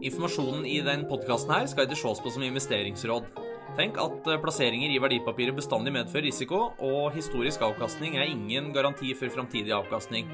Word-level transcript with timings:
Informasjonen 0.00 0.62
i 0.64 0.78
den 0.80 1.02
podkasten 1.10 1.66
skal 1.68 1.84
ikke 1.84 1.98
ses 2.00 2.20
på 2.24 2.30
som 2.32 2.44
investeringsråd. 2.46 3.26
Tenk 3.76 3.98
at 4.00 4.30
eh, 4.32 4.38
plasseringer 4.40 4.88
i 4.88 5.00
verdipapirer 5.02 5.52
bestandig 5.52 5.92
medfører 5.92 6.24
risiko, 6.24 6.70
og 6.80 7.12
historisk 7.12 7.60
avkastning 7.66 8.16
er 8.16 8.30
ingen 8.30 8.70
garanti 8.72 9.12
for 9.18 9.28
framtidig 9.34 9.74
avkastning. 9.76 10.30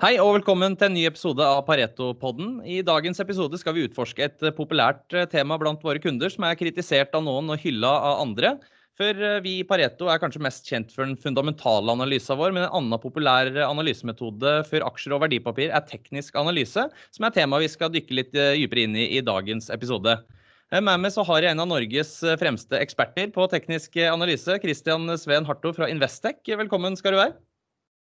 Hei 0.00 0.16
og 0.24 0.38
velkommen 0.38 0.72
til 0.74 0.88
en 0.88 0.96
ny 0.96 1.04
episode 1.06 1.44
av 1.44 1.60
Pareto-podden. 1.68 2.56
I 2.64 2.80
dagens 2.82 3.20
episode 3.22 3.60
skal 3.60 3.76
vi 3.76 3.84
utforske 3.90 4.24
et 4.30 4.48
eh, 4.48 4.56
populært 4.56 5.12
eh, 5.12 5.28
tema 5.28 5.60
blant 5.60 5.84
våre 5.84 6.00
kunder 6.00 6.32
som 6.32 6.48
er 6.48 6.56
kritisert 6.56 7.12
av 7.12 7.28
noen 7.28 7.52
og 7.52 7.60
hylla 7.60 7.92
av 7.92 8.24
andre. 8.24 8.56
For 9.00 9.16
vi 9.44 9.54
i 9.58 9.64
Pareto 9.64 10.10
er 10.12 10.20
kanskje 10.20 10.42
mest 10.44 10.66
kjent 10.68 10.90
for 10.92 11.06
den 11.06 11.16
fundamentale 11.16 11.94
analysen 11.94 12.36
vår, 12.36 12.52
men 12.52 12.66
en 12.66 12.74
annen 12.76 13.00
populær 13.00 13.48
analysemetode 13.64 14.58
for 14.68 14.84
aksjer 14.84 15.14
og 15.16 15.22
verdipapir 15.24 15.72
er 15.72 15.86
teknisk 15.88 16.36
analyse, 16.36 16.84
som 17.16 17.26
er 17.26 17.32
temaet 17.32 17.64
vi 17.64 17.70
skal 17.72 17.92
dykke 17.94 18.18
litt 18.18 18.34
dypere 18.36 18.84
inn 18.84 18.98
i 19.00 19.06
i 19.16 19.24
dagens 19.24 19.72
episode. 19.72 20.18
Med 20.72 21.00
meg 21.04 21.12
så 21.12 21.24
har 21.28 21.44
jeg 21.44 21.52
en 21.52 21.64
av 21.64 21.68
Norges 21.68 22.14
fremste 22.40 22.78
eksperter 22.80 23.32
på 23.32 23.48
teknisk 23.52 23.96
analyse, 24.08 24.60
Christian 24.60 25.08
Sveen 25.20 25.48
Harto 25.48 25.72
fra 25.76 25.88
Investec. 25.92 26.44
Velkommen 26.48 26.96
skal 26.96 27.16
du 27.16 27.20
være. 27.20 27.34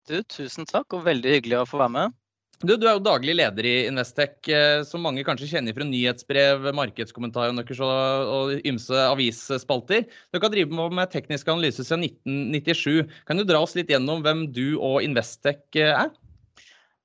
Du, 0.07 0.19
tusen 0.27 0.67
takk, 0.67 0.91
og 0.95 1.07
veldig 1.07 1.37
hyggelig 1.37 1.61
å 1.61 1.67
få 1.67 1.79
være 1.79 1.95
med. 1.95 2.15
Du, 2.63 2.77
du, 2.79 2.85
er 2.87 2.95
jo 2.95 3.03
daglig 3.03 3.33
leder 3.35 3.67
i 3.67 3.73
Investec, 3.89 4.47
som 4.87 5.03
mange 5.03 5.25
kanskje 5.27 5.49
kjenner 5.51 5.75
fra 5.75 5.83
nyhetsbrev, 5.83 6.69
markedskommentarer 6.77 7.51
og, 7.83 8.53
ymse 8.63 9.01
avisspalter. 9.09 10.05
Dere 10.31 10.45
har 10.45 10.53
drevet 10.53 10.95
med 10.95 11.11
teknisk 11.11 11.51
analyse 11.51 11.83
siden 11.83 12.07
1997. 12.07 13.11
Kan 13.27 13.41
du 13.41 13.43
dra 13.43 13.59
oss 13.65 13.75
litt 13.75 13.91
gjennom 13.91 14.23
hvem 14.23 14.45
du 14.55 14.77
og 14.79 15.01
Investec 15.03 15.75
er? 15.75 16.13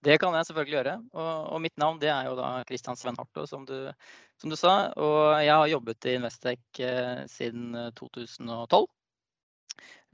Det 0.06 0.14
kan 0.22 0.34
jeg 0.36 0.46
selvfølgelig 0.46 0.76
gjøre. 0.76 0.94
Og, 1.18 1.32
og 1.54 1.62
mitt 1.64 1.74
navn 1.80 1.98
er 2.06 2.28
jo 2.28 2.36
da 2.38 2.62
Kristian 2.68 2.98
Sven 2.98 3.18
Harto, 3.18 3.44
som 3.50 3.64
du, 3.66 3.90
som 4.38 4.52
du, 4.52 4.56
sa. 4.58 4.92
Og 4.94 5.18
jeg 5.42 5.54
har 5.54 5.72
jobbet 5.72 6.06
i 6.06 6.14
Investec 6.20 6.82
eh, 6.86 7.24
siden 7.30 7.74
2012. 7.98 8.86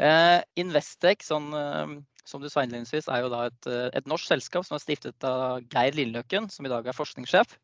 Eh, 0.00 0.38
Investec, 0.64 1.22
sånn 1.26 1.52
eh, 1.58 1.98
som 2.24 2.40
du 2.42 2.48
sa 2.50 2.64
innledningsvis, 2.64 3.08
er 3.08 3.24
jo 3.24 3.30
da 3.32 3.46
et, 3.48 3.66
eh, 3.68 3.90
et, 3.92 4.08
norsk 4.08 4.26
selskap 4.32 4.64
som 4.66 4.76
er 4.76 4.82
stiftet 4.82 5.26
av 5.28 5.60
Geir 5.72 5.96
Lilleløkken, 5.96 6.48
som 6.50 6.66
i 6.66 6.72
dag 6.72 6.86
er 6.86 6.96
forskningssjef. 6.96 7.58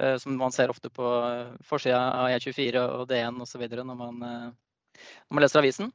Eh, 0.00 0.16
som 0.18 0.38
man 0.38 0.54
ser 0.54 0.70
ofte 0.72 0.88
på 0.88 1.08
eh, 1.26 1.52
forsida 1.66 1.98
av 2.22 2.30
E24 2.32 2.86
og 3.00 3.08
DN 3.10 3.42
osv. 3.42 3.66
Når, 3.68 3.98
man, 3.98 4.22
når 4.22 5.34
man 5.34 5.44
leser 5.44 5.62
avisen. 5.62 5.92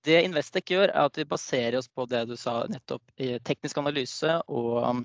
Det 0.00 0.18
Investec 0.24 0.70
gjør, 0.72 0.88
er 0.88 1.08
at 1.10 1.18
vi 1.18 1.28
baserer 1.28 1.76
oss 1.76 1.88
på 1.88 2.06
det 2.08 2.24
du 2.30 2.36
sa 2.40 2.62
nettopp, 2.70 3.02
i 3.20 3.34
teknisk 3.44 3.76
analyse 3.82 4.38
og 4.48 4.78
um, 4.80 5.02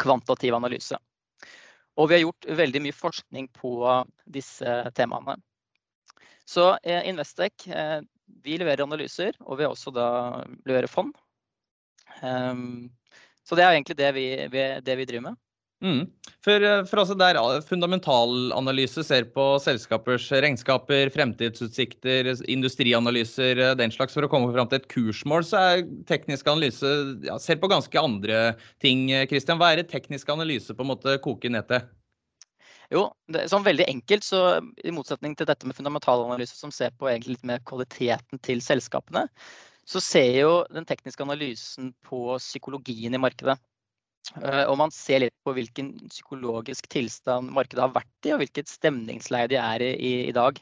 kvantitativ 0.00 0.56
analyse. 0.56 0.96
Og 1.94 2.08
vi 2.08 2.16
har 2.16 2.24
gjort 2.24 2.48
veldig 2.58 2.82
mye 2.82 2.96
forskning 2.96 3.46
på 3.54 3.74
disse 4.26 4.74
temaene. 4.98 5.36
Så 6.48 6.72
Investec 6.82 7.68
vi 8.44 8.58
leverer 8.60 8.84
analyser, 8.84 9.36
og 9.44 9.60
vi 9.60 9.68
også 9.68 9.92
da 9.94 10.08
leverer 10.68 10.90
fond. 10.90 11.12
Um, 12.22 12.88
så 13.46 13.56
det 13.56 13.64
er 13.64 13.76
egentlig 13.76 13.98
det 13.98 14.08
vi, 14.16 14.26
det 14.84 14.96
vi 14.98 15.06
driver 15.08 15.30
med. 15.30 15.38
Mm. 15.78 16.08
For, 16.42 16.58
eh, 16.58 16.80
for 16.90 16.98
altså 16.98 17.14
der 17.14 17.38
fundamentalanalyse 17.68 19.04
ser 19.06 19.28
på 19.30 19.44
selskapers 19.62 20.26
regnskaper, 20.32 21.10
fremtidsutsikter, 21.14 22.32
industrianalyser, 22.50 23.62
eh, 23.62 23.76
den 23.78 23.94
slags, 23.94 24.16
for 24.16 24.26
å 24.26 24.30
komme 24.32 24.50
fram 24.54 24.70
til 24.70 24.80
et 24.80 24.88
kursmål, 24.90 25.46
så 25.46 25.60
er 25.60 25.86
teknisk 26.10 26.50
analyse 26.50 26.90
ja, 27.26 27.38
ser 27.38 27.62
på 27.62 27.70
ganske 27.70 28.02
andre 28.02 28.56
ting. 28.82 29.06
Kristian, 29.30 29.60
hva 29.62 29.70
er 29.72 29.82
det 29.82 29.92
teknisk 29.92 30.34
analyse 30.34 30.74
på 30.74 30.82
en 30.82 30.92
måte 30.96 31.18
koker 31.22 31.54
ned 31.54 31.70
til? 31.70 31.86
Jo, 32.92 33.02
det, 33.28 33.44
sånn 33.52 33.66
veldig 33.66 33.84
enkelt, 33.90 34.24
så 34.24 34.42
i 34.80 34.92
motsetning 34.96 35.34
til 35.36 35.48
dette 35.48 35.68
med 35.68 35.76
fundamentalanalyse 35.76 36.56
som 36.56 36.72
ser 36.72 36.94
på 36.96 37.10
litt 37.26 37.42
mer 37.46 37.60
kvaliteten 37.68 38.40
til 38.44 38.62
selskapene, 38.64 39.26
så 39.88 40.00
ser 40.04 40.30
jo 40.40 40.52
den 40.72 40.86
tekniske 40.88 41.24
analysen 41.24 41.92
på 42.04 42.38
psykologien 42.40 43.16
i 43.16 43.20
markedet. 43.20 43.58
Eh, 44.36 44.64
og 44.68 44.76
man 44.80 44.92
ser 44.92 45.22
litt 45.24 45.36
på 45.44 45.54
hvilken 45.56 45.94
psykologisk 46.08 46.88
tilstand 46.92 47.52
markedet 47.56 47.84
har 47.84 47.94
vært 47.94 48.28
i, 48.28 48.32
og 48.34 48.42
hvilket 48.42 48.72
stemningsleie 48.72 49.48
de 49.52 49.60
er 49.60 49.84
i 49.84 49.92
i, 49.96 50.12
i 50.28 50.36
dag. 50.36 50.60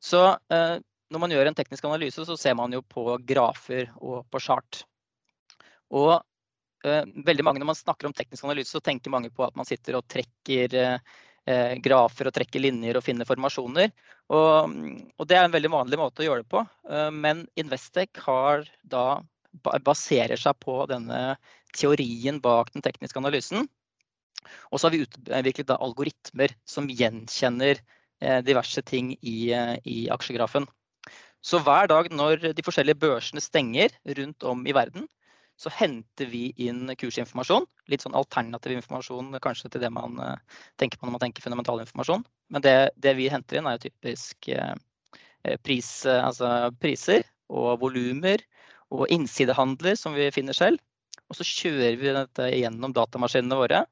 Så 0.00 0.20
eh, 0.52 0.76
når 1.12 1.22
man 1.22 1.32
gjør 1.32 1.48
en 1.50 1.56
teknisk 1.56 1.84
analyse, 1.88 2.24
så 2.24 2.36
ser 2.40 2.56
man 2.58 2.72
jo 2.72 2.82
på 2.84 3.16
grafer 3.28 3.88
og 3.96 4.24
på 4.32 4.40
chart. 4.44 4.82
Og 5.88 6.18
veldig 6.84 7.44
mange 7.44 7.62
Når 7.62 7.72
man 7.72 7.78
snakker 7.78 8.08
om 8.08 8.14
teknisk 8.14 8.44
analyse, 8.44 8.70
så 8.70 8.82
tenker 8.84 9.10
mange 9.10 9.30
på 9.34 9.44
at 9.46 9.56
man 9.58 9.66
sitter 9.66 9.98
og 9.98 10.06
trekker 10.10 10.76
eh, 10.78 11.74
grafer 11.82 12.28
og 12.28 12.36
trekker 12.36 12.62
linjer 12.62 12.98
og 12.98 13.04
finner 13.06 13.28
formasjoner. 13.28 13.90
Og, 14.28 14.76
og, 15.16 15.26
det 15.26 15.38
er 15.38 15.46
en 15.46 15.54
veldig 15.54 15.72
vanlig 15.72 15.98
måte 16.00 16.22
å 16.22 16.28
gjøre 16.28 16.44
det 16.44 16.52
på. 16.52 16.62
Eh, 16.90 17.10
men 17.14 17.46
Investec 17.58 18.20
har 18.26 18.68
da 18.82 19.20
baserer 19.82 20.38
seg 20.38 20.58
på 20.62 20.84
denne 20.90 21.36
teorien 21.74 22.38
bak 22.40 22.70
den 22.74 22.84
tekniske 22.84 23.18
analysen. 23.18 23.66
Og 24.70 24.78
så 24.78 24.86
har 24.86 24.94
vi 24.94 25.02
utviklet 25.02 25.74
algoritmer 25.74 26.52
som 26.68 26.86
gjenkjenner 26.88 27.80
diverse 28.42 28.82
ting 28.82 29.12
i, 29.22 29.50
i 29.86 29.98
aksjegrafen. 30.10 30.64
Så 31.44 31.60
hver 31.62 31.86
dag 31.90 32.08
når 32.10 32.50
de 32.54 32.64
forskjellige 32.66 32.98
børsene 32.98 33.42
stenger 33.42 33.94
rundt 34.18 34.46
om 34.46 34.64
i 34.66 34.74
verden, 34.74 35.06
så 35.58 35.70
henter 35.74 36.28
vi 36.30 36.52
inn 36.62 36.86
kursinformasjon. 36.98 37.66
Litt 37.90 38.04
sånn 38.04 38.16
alternativ 38.18 38.76
informasjon 38.76 39.34
kanskje 39.42 39.72
til 39.74 39.82
det 39.82 39.90
man 39.94 40.18
uh, 40.22 40.36
tenker 40.78 41.00
på 41.00 41.08
når 41.08 41.16
man 41.16 41.24
tenker 41.24 41.42
fundamental 41.42 41.82
informasjon. 41.82 42.22
Men 42.54 42.64
det, 42.64 42.76
det 42.96 43.16
vi 43.18 43.26
henter 43.32 43.58
inn, 43.58 43.66
er 43.66 43.78
jo 43.78 43.88
typisk 43.88 44.50
uh, 44.54 44.76
pris, 45.66 45.90
uh, 46.06 46.22
altså 46.28 46.70
priser 46.78 47.26
og 47.50 47.80
volumer 47.82 48.44
og 48.94 49.10
innsidehandler 49.12 49.98
som 49.98 50.14
vi 50.16 50.30
finner 50.34 50.56
selv. 50.56 50.78
Og 51.28 51.36
så 51.36 51.44
kjører 51.44 51.98
vi 52.00 52.14
dette 52.14 52.50
gjennom 52.54 52.94
datamaskinene 52.96 53.58
våre. 53.58 53.82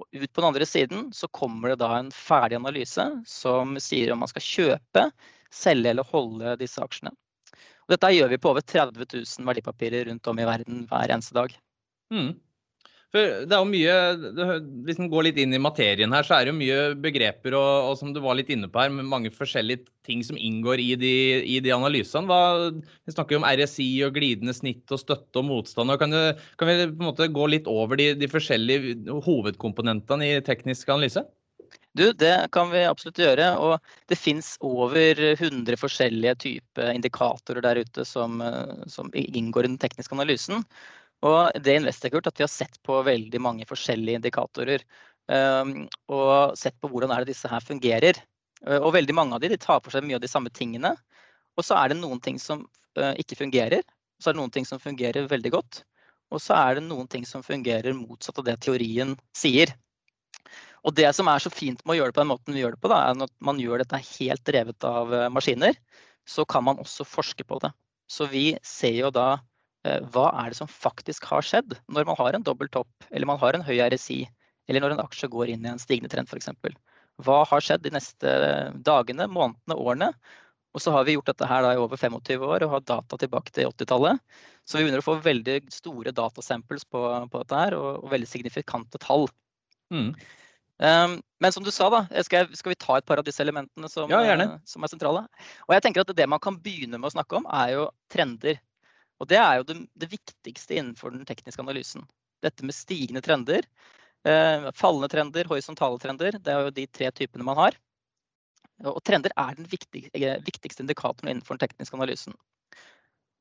Og 0.00 0.08
ut 0.16 0.30
på 0.32 0.40
den 0.40 0.48
andre 0.48 0.66
siden 0.66 1.10
så 1.14 1.28
kommer 1.28 1.72
det 1.72 1.82
da 1.84 1.92
en 1.98 2.08
ferdig 2.14 2.56
analyse 2.58 3.04
som 3.28 3.76
sier 3.82 4.14
om 4.14 4.24
man 4.24 4.32
skal 4.32 4.46
kjøpe, 4.48 5.10
selge 5.52 5.92
eller 5.92 6.08
holde 6.08 6.56
disse 6.62 6.80
aksjene. 6.82 7.12
Og 7.86 7.96
dette 7.96 8.14
gjør 8.14 8.32
vi 8.32 8.40
på 8.40 8.52
over 8.52 8.64
30 8.64 9.04
000 9.04 9.50
verdipapirer 9.50 10.08
rundt 10.08 10.30
om 10.30 10.40
i 10.40 10.48
verden 10.48 10.86
hver 10.90 11.14
eneste 11.14 11.36
dag. 11.36 11.54
Mm. 12.12 12.32
For 13.12 13.44
det 13.44 13.52
er 13.52 13.60
jo 13.60 13.68
mye, 13.68 13.96
Hvis 14.86 15.00
en 15.00 15.10
går 15.12 15.26
litt 15.26 15.40
inn 15.42 15.52
i 15.52 15.60
materien 15.60 16.14
her, 16.16 16.24
så 16.24 16.38
er 16.38 16.46
det 16.46 16.54
jo 16.54 16.60
mye 16.60 16.78
begreper 17.04 17.56
og, 17.58 17.90
og 17.90 17.98
som 18.00 18.14
du 18.14 18.22
var 18.24 18.38
litt 18.38 18.48
inne 18.54 18.70
på 18.72 18.80
her, 18.80 18.92
med 18.94 19.08
mange 19.10 19.32
forskjellige 19.34 19.84
ting 20.08 20.22
som 20.24 20.38
inngår 20.40 20.80
i 20.80 20.94
de, 20.96 21.12
i 21.44 21.58
de 21.64 21.74
analysene. 21.76 22.24
Hva, 22.30 22.70
vi 22.72 23.12
snakker 23.14 23.36
jo 23.36 23.42
om 23.42 23.48
RSI 23.50 23.90
og 24.06 24.16
glidende 24.16 24.56
snitt 24.56 24.88
og 24.94 25.02
støtte 25.02 25.42
og 25.42 25.48
motstand. 25.50 25.92
og 25.92 26.00
Kan, 26.00 26.16
du, 26.16 26.48
kan 26.56 26.72
vi 26.72 26.78
på 26.86 27.04
en 27.04 27.10
måte 27.10 27.28
gå 27.28 27.50
litt 27.52 27.68
over 27.70 28.00
de, 28.00 28.14
de 28.16 28.32
forskjellige 28.32 29.20
hovedkomponentene 29.28 30.32
i 30.32 30.42
teknisk 30.48 30.88
analyse? 30.88 31.26
Du, 31.94 32.06
det 32.16 32.48
kan 32.52 32.70
vi 32.72 32.86
absolutt 32.88 33.20
gjøre. 33.20 33.50
Og 33.60 33.76
det 34.08 34.16
fins 34.16 34.54
over 34.64 35.18
100 35.34 35.76
forskjellige 35.80 36.34
typer 36.46 36.92
indikatorer 36.94 37.64
der 37.64 37.82
ute 37.84 38.06
som, 38.08 38.40
eh, 38.40 38.86
som, 38.88 39.10
inngår 39.12 39.66
i 39.66 39.72
den 39.74 39.80
tekniske 39.82 40.16
analysen. 40.16 40.64
Og 41.22 41.52
det 41.62 41.76
Invest 41.76 42.02
har 42.02 42.14
gjort, 42.16 42.30
at 42.32 42.40
vi 42.40 42.46
har 42.46 42.50
sett 42.50 42.80
på 42.82 43.02
veldig 43.06 43.40
mange 43.40 43.68
forskjellige 43.68 44.22
indikatorer. 44.22 44.82
Um, 45.30 45.84
og 46.10 46.56
sett 46.58 46.74
på 46.82 46.90
hvordan 46.90 47.12
er 47.14 47.22
det 47.22 47.30
disse 47.30 47.48
her 47.48 47.62
fungerer. 47.62 48.18
Eh, 48.66 48.80
og 48.80 48.94
veldig 48.96 49.14
mange 49.14 49.36
av 49.36 49.44
de, 49.44 49.52
de 49.52 49.60
tar 49.60 49.78
for 49.84 49.94
seg 49.94 50.08
mye 50.08 50.18
av 50.18 50.24
de 50.24 50.32
samme 50.32 50.50
tingene. 50.50 50.96
Og 51.60 51.66
så 51.66 51.76
er 51.78 51.92
det 51.92 52.00
noen 52.00 52.20
ting 52.24 52.40
som 52.40 52.64
uh, 52.98 53.12
ikke 53.20 53.38
fungerer. 53.44 53.84
Så 54.18 54.30
er 54.30 54.34
det 54.34 54.40
noen 54.40 54.54
ting 54.54 54.66
som 54.66 54.80
fungerer 54.82 55.28
veldig 55.30 55.52
godt. 55.52 55.84
Og 56.32 56.40
så 56.40 56.56
er 56.56 56.78
det 56.78 56.86
noen 56.88 57.08
ting 57.12 57.28
som 57.28 57.44
fungerer 57.44 57.92
motsatt 57.94 58.40
av 58.40 58.48
det 58.48 58.56
teorien 58.64 59.12
sier. 59.36 59.74
Og 60.82 60.94
det 60.98 61.08
som 61.14 61.28
er 61.30 61.42
så 61.42 61.50
fint 61.52 61.82
med 61.84 61.94
å 61.94 61.98
gjøre 62.00 62.10
det 62.12 62.16
på 62.16 62.22
den 62.22 62.32
måten 62.32 62.56
vi 62.56 62.62
gjør 62.62 62.74
det 62.74 62.82
på, 62.82 62.90
da, 62.90 62.98
er 63.06 63.24
at 63.26 63.34
man 63.44 63.60
gjør 63.62 63.82
dette 63.82 64.02
helt 64.02 64.44
drevet 64.48 64.86
av 64.88 65.14
eh, 65.14 65.30
maskiner, 65.30 65.78
så 66.28 66.44
kan 66.48 66.64
man 66.66 66.80
også 66.82 67.06
forske 67.06 67.46
på 67.46 67.58
det. 67.62 67.70
Så 68.10 68.26
vi 68.30 68.44
ser 68.66 68.96
jo 68.98 69.12
da 69.14 69.28
eh, 69.86 70.02
hva 70.14 70.28
er 70.42 70.50
det 70.50 70.58
som 70.58 70.70
faktisk 70.70 71.26
har 71.30 71.46
skjedd 71.46 71.76
når 71.86 72.08
man 72.10 72.18
har 72.18 72.38
en 72.38 72.46
dobbel 72.46 72.70
topp, 72.74 72.90
eller 73.10 73.30
man 73.30 73.40
har 73.42 73.58
en 73.58 73.66
høy 73.66 73.78
RSI, 73.94 74.24
eller 74.70 74.82
når 74.82 74.96
en 74.96 75.04
aksje 75.04 75.30
går 75.30 75.54
inn 75.54 75.66
i 75.66 75.72
en 75.72 75.82
stigende 75.82 76.10
trend 76.10 76.30
f.eks. 76.30 76.50
Hva 77.22 77.42
har 77.46 77.62
skjedd 77.62 77.84
de 77.84 77.92
neste 77.94 78.36
dagene, 78.82 79.28
månedene, 79.30 79.78
årene? 79.78 80.12
Og 80.72 80.80
så 80.80 80.92
har 80.94 81.04
vi 81.04 81.14
gjort 81.18 81.28
dette 81.28 81.46
her 81.46 81.66
i 81.68 81.78
over 81.80 82.00
25 82.00 82.44
år 82.48 82.64
og 82.64 82.76
har 82.76 82.84
data 82.88 83.18
tilbake 83.20 83.52
til 83.52 83.68
80-tallet. 83.68 84.22
Så 84.64 84.78
vi 84.78 84.86
begynner 84.86 85.02
å 85.02 85.04
få 85.04 85.18
veldig 85.20 85.58
store 85.74 86.14
datasamples 86.16 86.86
på, 86.88 87.02
på 87.28 87.42
dette 87.42 87.58
her, 87.58 87.76
og, 87.76 88.06
og 88.06 88.14
veldig 88.14 88.28
signifikante 88.30 89.00
tall. 89.02 89.26
Mm. 89.92 90.14
Um, 90.82 91.20
men 91.38 91.54
som 91.54 91.62
du 91.62 91.70
sa, 91.70 91.86
da, 91.92 92.00
skal, 92.26 92.48
skal, 92.58 92.72
vi 92.72 92.80
ta 92.80 92.96
et 92.98 93.06
par 93.06 93.20
av 93.20 93.26
disse 93.26 93.42
elementene 93.44 93.86
som, 93.90 94.10
ja, 94.10 94.34
uh, 94.34 94.56
som, 94.66 94.82
er 94.82 94.90
sentrale? 94.90 95.22
Og 95.68 95.76
jeg 95.76 95.84
tenker 95.84 96.02
at 96.02 96.10
Det 96.18 96.26
man 96.26 96.42
kan 96.42 96.58
begynne 96.58 96.98
med 96.98 97.06
å 97.06 97.14
snakke 97.14 97.38
om, 97.38 97.46
er 97.46 97.76
jo 97.76 97.86
trender. 98.10 98.58
Og 99.22 99.30
Det 99.30 99.38
er 99.38 99.60
jo 99.60 99.68
det, 99.68 99.78
det 100.02 100.10
viktigste 100.10 100.80
innenfor 100.80 101.14
den 101.14 101.28
tekniske 101.28 101.62
analysen. 101.62 102.06
Dette 102.42 102.66
med 102.66 102.74
stigende 102.74 103.22
trender. 103.22 103.68
Fallende 104.78 105.08
trender, 105.10 105.46
horisontale 105.50 105.98
trender, 106.02 106.36
det 106.38 106.50
er 106.50 106.66
jo 106.66 106.74
de 106.74 106.84
tre 106.94 107.08
typene 107.14 107.46
man 107.46 107.58
har. 107.58 107.78
Og 108.86 109.00
trender 109.06 109.34
er 109.38 109.56
den 109.58 109.66
viktigste 109.70 110.82
indikatoren 110.82 111.30
innenfor 111.30 111.58
den 111.58 111.64
tekniske 111.66 111.98
analysen. 111.98 112.34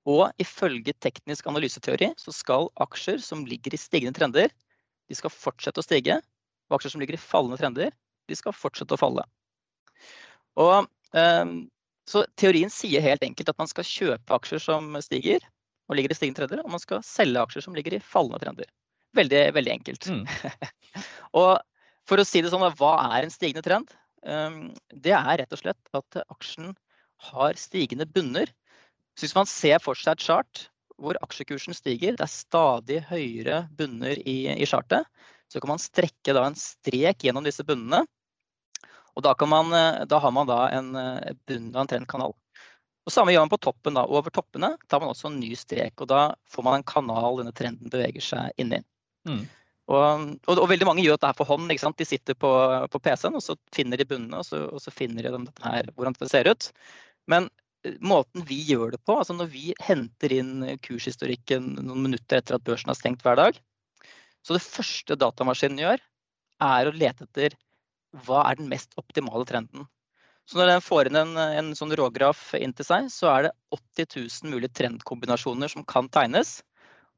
Og 0.10 0.30
ifølge 0.42 0.94
teknisk 0.98 1.48
analyseteori 1.50 2.12
så 2.18 2.34
skal 2.34 2.70
aksjer 2.82 3.22
som 3.22 3.46
ligger 3.46 3.74
i 3.74 3.82
stigende 3.82 4.18
trender, 4.18 4.54
de 5.10 5.18
skal 5.18 5.34
fortsette 5.34 5.82
å 5.82 5.86
stige. 5.86 6.18
Og 6.72 6.78
aksjer 6.78 6.96
som 6.96 7.04
ligger 7.04 7.18
i 7.18 7.22
fallende 7.22 7.60
trender, 7.60 7.94
de 8.30 8.38
skal 8.38 8.56
fortsette 8.56 8.96
å 8.96 9.02
falle. 9.02 9.26
Og, 10.62 10.88
så 12.08 12.22
teorien 12.40 12.72
sier 12.72 13.04
helt 13.04 13.24
enkelt 13.26 13.52
at 13.52 13.60
man 13.60 13.70
skal 13.70 13.88
kjøpe 13.88 14.36
aksjer 14.38 14.62
som 14.64 14.96
stiger 15.04 15.44
og 15.92 15.98
ligger 16.00 16.14
i 16.14 16.16
stigende 16.16 16.40
trender, 16.40 16.62
og 16.64 16.72
man 16.72 16.82
skal 16.82 17.04
selge 17.04 17.44
aksjer 17.44 17.66
som 17.66 17.76
ligger 17.76 17.98
i 17.98 18.04
fallende 18.04 18.40
trender. 18.40 18.70
Veldig, 19.18 19.42
veldig 19.58 19.74
enkelt. 19.74 20.08
Mm. 20.08 20.24
og 21.42 21.52
for 22.08 22.22
å 22.22 22.28
si 22.28 22.40
det 22.44 22.54
sånn, 22.54 22.64
hva 22.80 22.94
er 23.18 23.28
en 23.28 23.34
stigende 23.34 23.64
trend? 23.66 23.92
Det 24.24 25.14
er 25.18 25.42
rett 25.42 25.52
og 25.52 25.60
slett 25.60 25.98
at 25.98 26.22
aksjen 26.32 26.72
har 27.32 27.60
stigende 27.60 28.08
bunner 28.08 28.50
så 29.16 29.28
hvis 29.28 29.36
man 29.36 29.50
ser 29.50 29.82
for 29.84 29.98
seg 29.98 30.16
et 30.16 30.24
chart 30.26 30.68
hvor 31.02 31.18
aksjekursen 31.26 31.76
stiger, 31.76 32.16
det 32.18 32.26
er 32.26 32.32
stadig 32.32 33.00
høyere 33.10 33.64
bunner 33.78 34.20
i, 34.22 34.46
i 34.54 34.68
chartet, 34.70 35.08
så 35.52 35.60
kan 35.60 35.74
man 35.74 35.82
strekke 35.84 36.36
en 36.40 36.56
strek 36.56 37.26
gjennom 37.26 37.44
disse 37.44 37.66
bunnene. 37.68 38.06
Og 39.12 39.26
da, 39.26 39.36
man, 39.44 39.74
da 40.08 40.20
har 40.24 40.32
man 40.32 40.48
da 40.48 40.62
en 40.72 40.94
bunn 41.48 41.74
av 41.76 41.82
en 41.84 41.90
trendkanal. 41.92 42.36
Og 43.02 43.12
samme 43.12 43.34
gjør 43.34 43.44
man 43.44 43.52
på 43.52 43.60
toppen. 43.66 43.98
Da. 43.98 44.06
Over 44.08 44.32
toppene 44.34 44.76
tar 44.88 45.02
man 45.02 45.12
også 45.12 45.32
en 45.32 45.40
ny 45.42 45.52
strek, 45.60 45.98
og 46.00 46.08
da 46.12 46.22
får 46.52 46.68
man 46.68 46.80
en 46.80 46.88
kanal 46.88 47.42
denne 47.42 47.56
trenden 47.58 47.92
beveger 47.92 48.24
seg 48.24 48.62
inn 48.62 48.76
i. 48.78 48.82
Mm. 49.28 49.42
Og, 49.92 50.04
og, 50.48 50.54
og, 50.54 50.68
veldig 50.72 50.88
mange 50.88 51.04
gjør 51.04 51.18
dette 51.18 51.34
for 51.40 51.50
hånd. 51.50 51.72
De 51.72 52.08
sitter 52.08 52.38
på, 52.38 52.52
på 52.94 53.02
PC-en 53.04 53.40
og 53.40 53.44
så 53.44 53.58
finner 53.76 54.00
de 54.00 54.08
bunnene 54.08 54.40
og 54.40 54.48
så, 54.48 54.64
og 54.70 54.84
så 54.84 54.94
finner 54.94 55.28
de 55.28 55.44
her, 55.66 55.92
hvordan 55.98 56.16
det 56.20 56.30
ser 56.32 56.48
ut. 56.48 56.70
Men 57.32 57.50
måten 58.06 58.46
vi 58.48 58.60
gjør 58.70 58.94
det 58.94 59.02
på, 59.04 59.18
altså 59.18 59.34
når 59.34 59.50
vi 59.52 59.74
henter 59.82 60.34
inn 60.38 60.54
kurshistorikken 60.86 61.74
noen 61.82 62.06
minutter 62.06 62.40
etter 62.40 62.58
at 62.58 62.66
børsen 62.68 62.94
har 62.94 63.00
stengt 63.00 63.26
hver 63.26 63.40
dag, 63.40 63.58
så 64.46 64.58
det 64.58 64.66
første 64.66 65.18
datamaskinen 65.20 65.82
gjør, 65.84 66.04
er 66.62 66.88
å 66.88 66.96
lete 66.96 67.28
etter 67.28 67.58
hva 68.26 68.44
er 68.50 68.60
den 68.60 68.70
mest 68.72 68.94
optimale 69.00 69.46
trenden. 69.48 69.88
Så 70.50 70.58
når 70.58 70.74
den 70.74 70.84
får 70.84 71.08
inn 71.08 71.20
en, 71.20 71.38
en 71.38 71.72
sånn 71.78 71.94
rågraf 71.96 72.52
inn 72.58 72.74
til 72.76 72.88
seg, 72.88 73.08
så 73.14 73.30
er 73.32 73.48
det 73.48 73.54
80 73.78 74.10
000 74.18 74.52
mulige 74.52 74.74
trendkombinasjoner 74.82 75.72
som 75.72 75.86
kan 75.88 76.10
tegnes. 76.12 76.60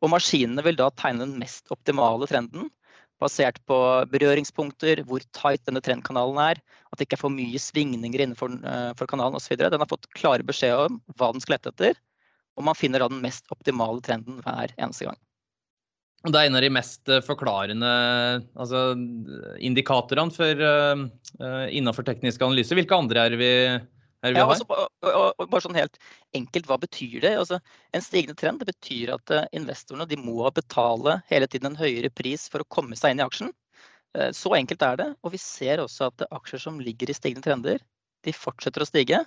Og 0.04 0.12
maskinene 0.14 0.64
vil 0.66 0.78
da 0.78 0.92
tegne 1.00 1.24
den 1.24 1.40
mest 1.42 1.72
optimale 1.74 2.28
trenden 2.30 2.70
basert 3.24 3.60
på 3.70 3.78
berøringspunkter, 4.12 5.02
hvor 5.08 5.24
tight 5.36 5.64
denne 5.68 5.82
trendkanalen 5.84 6.40
er, 6.44 6.60
at 6.92 7.00
det 7.00 7.08
ikke 7.08 7.18
er 7.20 7.24
for 7.24 7.34
mye 7.34 7.62
svingninger 7.62 8.26
innenfor 8.26 8.58
for 9.00 9.10
kanalen 9.10 9.40
osv. 9.40 9.56
Den 9.62 9.80
har 9.80 9.90
fått 9.90 10.10
klare 10.18 10.46
beskjed 10.46 10.76
om 10.90 11.00
hva 11.18 11.32
den 11.34 11.44
skal 11.44 11.56
lete 11.56 11.72
etter, 11.72 12.02
og 12.60 12.68
man 12.68 12.78
finner 12.78 13.02
da 13.02 13.10
den 13.10 13.24
mest 13.24 13.48
optimale 13.54 14.04
trenden 14.06 14.42
hver 14.44 14.76
eneste 14.76 15.08
gang. 15.08 15.20
Det 16.24 16.40
er 16.40 16.48
en 16.48 16.56
av 16.56 16.64
de 16.64 16.70
mest 16.72 17.10
eh, 17.12 17.24
forklarende 17.26 17.88
altså, 18.56 18.94
indikatorene 19.60 20.32
for, 20.32 20.62
uh, 20.64 21.66
innenfor 21.68 22.06
teknisk 22.08 22.46
analyse. 22.46 22.76
Hvilke 22.78 22.96
andre 22.96 23.26
er 23.28 23.36
vi 23.40 23.50
ja, 24.24 24.46
altså, 24.46 24.64
og, 24.72 25.34
og, 25.36 25.42
bare 25.52 25.66
sånn 25.66 25.76
helt 25.76 25.98
enkelt, 26.32 26.70
hva 26.70 26.78
betyr 26.80 27.18
det? 27.26 27.34
Altså, 27.42 27.60
en 27.92 28.06
stigende 28.06 28.38
trend 28.40 28.64
det 28.64 28.70
betyr 28.70 29.12
at 29.18 29.34
investorene 29.52 30.08
de 30.08 30.16
må 30.16 30.48
betale 30.56 31.18
hele 31.28 31.50
tiden 31.52 31.74
en 31.74 31.82
høyere 31.82 32.08
pris 32.08 32.48
for 32.48 32.64
å 32.64 32.70
komme 32.72 32.96
seg 32.96 33.12
inn 33.12 33.20
i 33.20 33.26
aksjen. 33.26 33.52
Så 34.32 34.54
enkelt 34.56 34.86
er 34.88 35.02
det. 35.02 35.10
Og 35.28 35.34
vi 35.36 35.42
ser 35.44 35.84
også 35.84 36.08
at 36.08 36.24
aksjer 36.30 36.64
som 36.70 36.80
ligger 36.80 37.12
i 37.12 37.18
stigende 37.18 37.44
trender, 37.50 37.84
de 38.24 38.32
fortsetter 38.32 38.86
å 38.86 38.88
stige. 38.88 39.20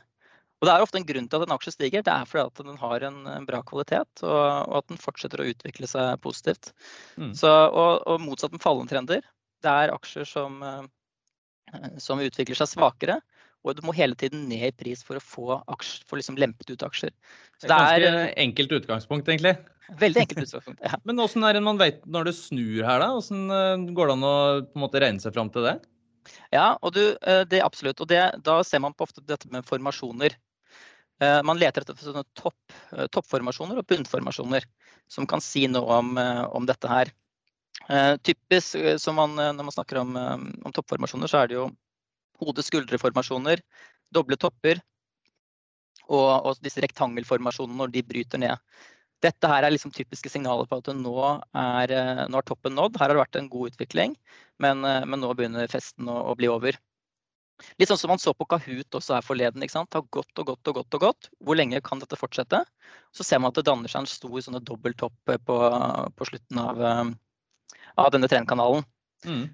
Og 0.56 0.68
det 0.68 0.72
er 0.72 0.82
ofte 0.82 1.00
en 1.00 1.06
grunn 1.08 1.26
til 1.28 1.42
at 1.42 1.46
en 1.46 1.54
aksje 1.56 1.74
stiger. 1.74 2.04
Det 2.06 2.12
er 2.12 2.28
fordi 2.28 2.46
at 2.48 2.64
den 2.64 2.78
har 2.80 3.04
en, 3.04 3.18
en 3.28 3.46
bra 3.48 3.60
kvalitet, 3.66 4.22
og, 4.24 4.36
og, 4.40 4.76
at 4.80 4.92
den 4.92 5.00
fortsetter 5.00 5.42
å 5.42 5.48
utvikle 5.50 5.88
seg 5.90 6.20
positivt. 6.24 6.72
Mm. 7.20 7.34
Så, 7.36 7.50
og, 7.50 8.06
og, 8.06 8.22
motsatt 8.24 8.56
med 8.56 8.64
fallende 8.64 8.94
trender. 8.94 9.26
Det 9.64 9.72
er 9.72 9.92
aksjer 9.92 10.28
som, 10.28 10.60
uh, 10.64 11.90
som 12.00 12.22
utvikler 12.24 12.56
seg 12.56 12.72
svakere 12.72 13.20
og 13.66 13.74
du 13.74 13.82
må 13.86 13.94
hele 13.96 14.14
tiden 14.18 14.46
ned 14.50 14.68
i 14.68 14.74
pris 14.74 15.02
for 15.04 15.18
å 15.18 15.22
få, 15.22 15.46
aksjer, 15.74 16.04
for 16.06 16.20
liksom 16.20 16.38
lempet 16.38 16.70
ut 16.70 16.84
aksjer. 16.86 17.10
Så 17.58 17.66
det 17.66 17.74
er 17.74 17.80
ganske 17.80 18.04
det 18.04 18.12
er, 18.12 18.34
enkelt 18.44 18.74
utgangspunkt, 18.78 19.30
egentlig. 19.32 19.56
Veldig 19.98 20.22
enkelt 20.22 20.44
utgangspunkt, 20.44 20.82
ja. 20.86 20.98
Men 21.08 21.18
hvordan 21.18 21.46
er 21.48 21.58
det 21.58 21.62
man 21.66 21.80
vet 21.80 22.00
når 22.06 22.30
det 22.30 22.36
snur 22.38 22.86
her, 22.86 23.02
da? 23.02 23.10
Eh, 23.18 23.86
går 23.98 24.10
det 24.10 24.16
an 24.16 24.28
å 24.28 24.36
måte 24.78 25.02
regne 25.02 25.22
seg 25.22 25.34
fram 25.34 25.50
til 25.54 25.66
det? 25.66 25.76
Ja, 26.54 26.74
og 26.82 26.94
du, 26.96 27.02
eh, 27.22 27.44
det 27.48 27.60
er 27.60 27.66
absolutt. 27.66 28.00
Og 28.02 28.10
det, 28.10 28.22
da 28.46 28.58
ser 28.66 28.82
man 28.84 28.94
på 28.96 29.06
ofte 29.06 29.24
dette 29.24 29.50
med 29.52 29.66
formasjoner. 29.68 30.36
Man 31.16 31.56
leter 31.56 31.80
etter 31.80 31.96
sånne 31.96 32.26
topp, 32.36 32.74
toppformasjoner 33.08 33.78
og 33.80 33.86
bunnformasjoner 33.88 34.66
som 35.08 35.24
kan 35.24 35.40
si 35.40 35.62
noe 35.64 35.94
om, 36.02 36.10
om 36.52 36.66
dette 36.68 36.90
her. 36.90 37.08
Typisk 38.20 38.76
man, 39.16 39.32
når 39.32 39.64
man 39.64 39.72
snakker 39.72 40.02
om, 40.02 40.12
om 40.12 40.74
toppformasjoner, 40.76 41.32
så 41.32 41.40
er 41.40 41.48
det 41.48 41.56
jo 41.56 41.70
hode-skuldre-formasjoner, 42.44 43.62
doble 44.12 44.36
topper 44.36 44.82
og, 46.06 46.46
og, 46.46 46.52
disse 46.62 46.82
rektangelformasjonene 46.84 47.80
når 47.80 47.94
de 47.94 48.04
bryter 48.06 48.42
ned. 48.42 48.60
Dette 49.24 49.48
her 49.48 49.64
er 49.64 49.72
liksom 49.72 49.92
typiske 49.94 50.30
signaler 50.30 50.68
på 50.68 50.78
at 50.82 50.90
nå 50.92 51.14
er, 51.56 51.92
eh, 51.92 52.26
nå 52.28 52.40
er, 52.40 52.46
toppen 52.46 52.76
nådd. 52.76 52.98
Her 53.00 53.08
har 53.08 53.14
det 53.14 53.22
vært 53.22 53.38
en 53.40 53.48
god 53.52 53.72
utvikling, 53.72 54.16
men, 54.62 54.84
eh, 54.84 55.06
men 55.08 55.22
nå 55.22 55.32
begynner 55.34 55.72
festen 55.72 56.08
å, 56.12 56.18
å, 56.30 56.36
bli 56.36 56.50
over. 56.52 56.76
Litt 57.80 57.88
sånn 57.88 57.98
som 57.98 58.12
man 58.12 58.20
så 58.20 58.34
på 58.36 58.44
Kahoot 58.44 58.98
også 58.98 59.16
her 59.16 59.24
forleden. 59.24 59.62
ikke 59.64 59.72
sant? 59.72 59.88
Det 59.90 60.02
har 60.02 60.08
gått 60.12 60.42
og 60.42 60.50
gått 60.52 60.68
og 60.68 60.80
gått. 60.82 60.94
og 60.94 61.00
gått. 61.00 61.30
Hvor 61.40 61.56
lenge 61.56 61.80
kan 61.80 62.02
dette 62.02 62.18
fortsette? 62.20 62.60
Så 63.16 63.24
ser 63.24 63.40
man 63.40 63.48
at 63.48 63.56
det 63.56 63.64
danner 63.64 63.88
seg 63.88 64.04
en 64.04 64.10
stor 64.10 64.36
sånn 64.44 64.60
dobbelttopp 64.60 65.16
på, 65.24 65.56
på 66.12 66.28
slutten 66.28 66.60
av, 66.60 66.82
eh, 66.82 67.14
av 67.96 68.12
denne 68.12 68.28
trendkanalen. 68.28 68.84
Mm. 69.24 69.46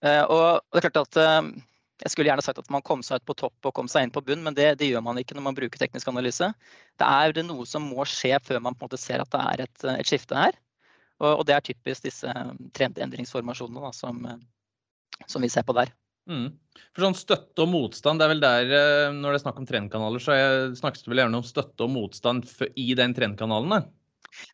Uh, 0.00 0.24
og 0.32 0.44
det 0.72 0.80
er 0.80 0.84
klart 0.88 1.02
at 1.02 1.18
uh, 1.20 1.48
jeg 2.00 2.12
skulle 2.12 2.30
gjerne 2.30 2.44
sagt 2.44 2.60
at 2.62 2.70
man 2.72 2.84
kom 2.86 3.02
seg 3.04 3.20
ut 3.20 3.28
på 3.28 3.36
topp 3.42 3.68
og 3.68 3.74
kom 3.76 3.88
seg 3.90 4.06
inn 4.06 4.14
på 4.14 4.22
bunn, 4.24 4.42
men 4.46 4.56
det, 4.56 4.72
det 4.80 4.88
gjør 4.88 5.04
man 5.04 5.20
ikke 5.20 5.36
når 5.36 5.46
man 5.50 5.56
bruker 5.56 5.80
teknisk 5.80 6.08
analyse. 6.08 6.48
Det 7.00 7.06
er 7.06 7.34
det 7.36 7.44
noe 7.48 7.66
som 7.68 7.84
må 7.92 8.06
skje 8.08 8.38
før 8.46 8.62
man 8.64 8.76
på 8.76 8.86
en 8.86 8.88
måte 8.88 9.00
ser 9.00 9.22
at 9.22 9.32
det 9.34 9.42
er 9.42 9.64
et, 9.66 9.86
et 9.98 10.08
skifte 10.08 10.38
her. 10.38 10.56
Og, 11.20 11.34
og, 11.34 11.42
det 11.48 11.56
er 11.56 11.66
typisk 11.66 12.06
disse 12.06 12.32
trendendringsformasjonene 12.76 13.84
da, 13.84 13.92
som, 13.92 14.24
som, 15.26 15.44
vi 15.44 15.52
ser 15.52 15.66
på 15.68 15.76
der. 15.76 15.92
Mm. 16.30 16.48
For 16.94 17.04
sånn 17.04 17.18
Støtte 17.18 17.66
og 17.66 17.72
motstand, 17.74 18.20
det 18.20 18.26
er 18.26 18.32
vel 18.32 18.42
der 18.44 18.74
eh, 18.76 19.12
når 19.12 19.34
det 19.34 19.40
er 19.40 19.44
snakk 19.44 19.60
om 19.60 19.68
trendkanaler, 19.68 20.22
så 20.24 20.36
snakkes 20.80 21.04
det 21.04 21.12
vel 21.12 21.24
gjerne 21.24 21.40
om 21.42 21.44
støtte 21.44 21.84
og 21.84 21.92
motstand 21.92 22.48
i 22.80 22.92
den 22.96 23.12
trendkanalen? 23.16 23.90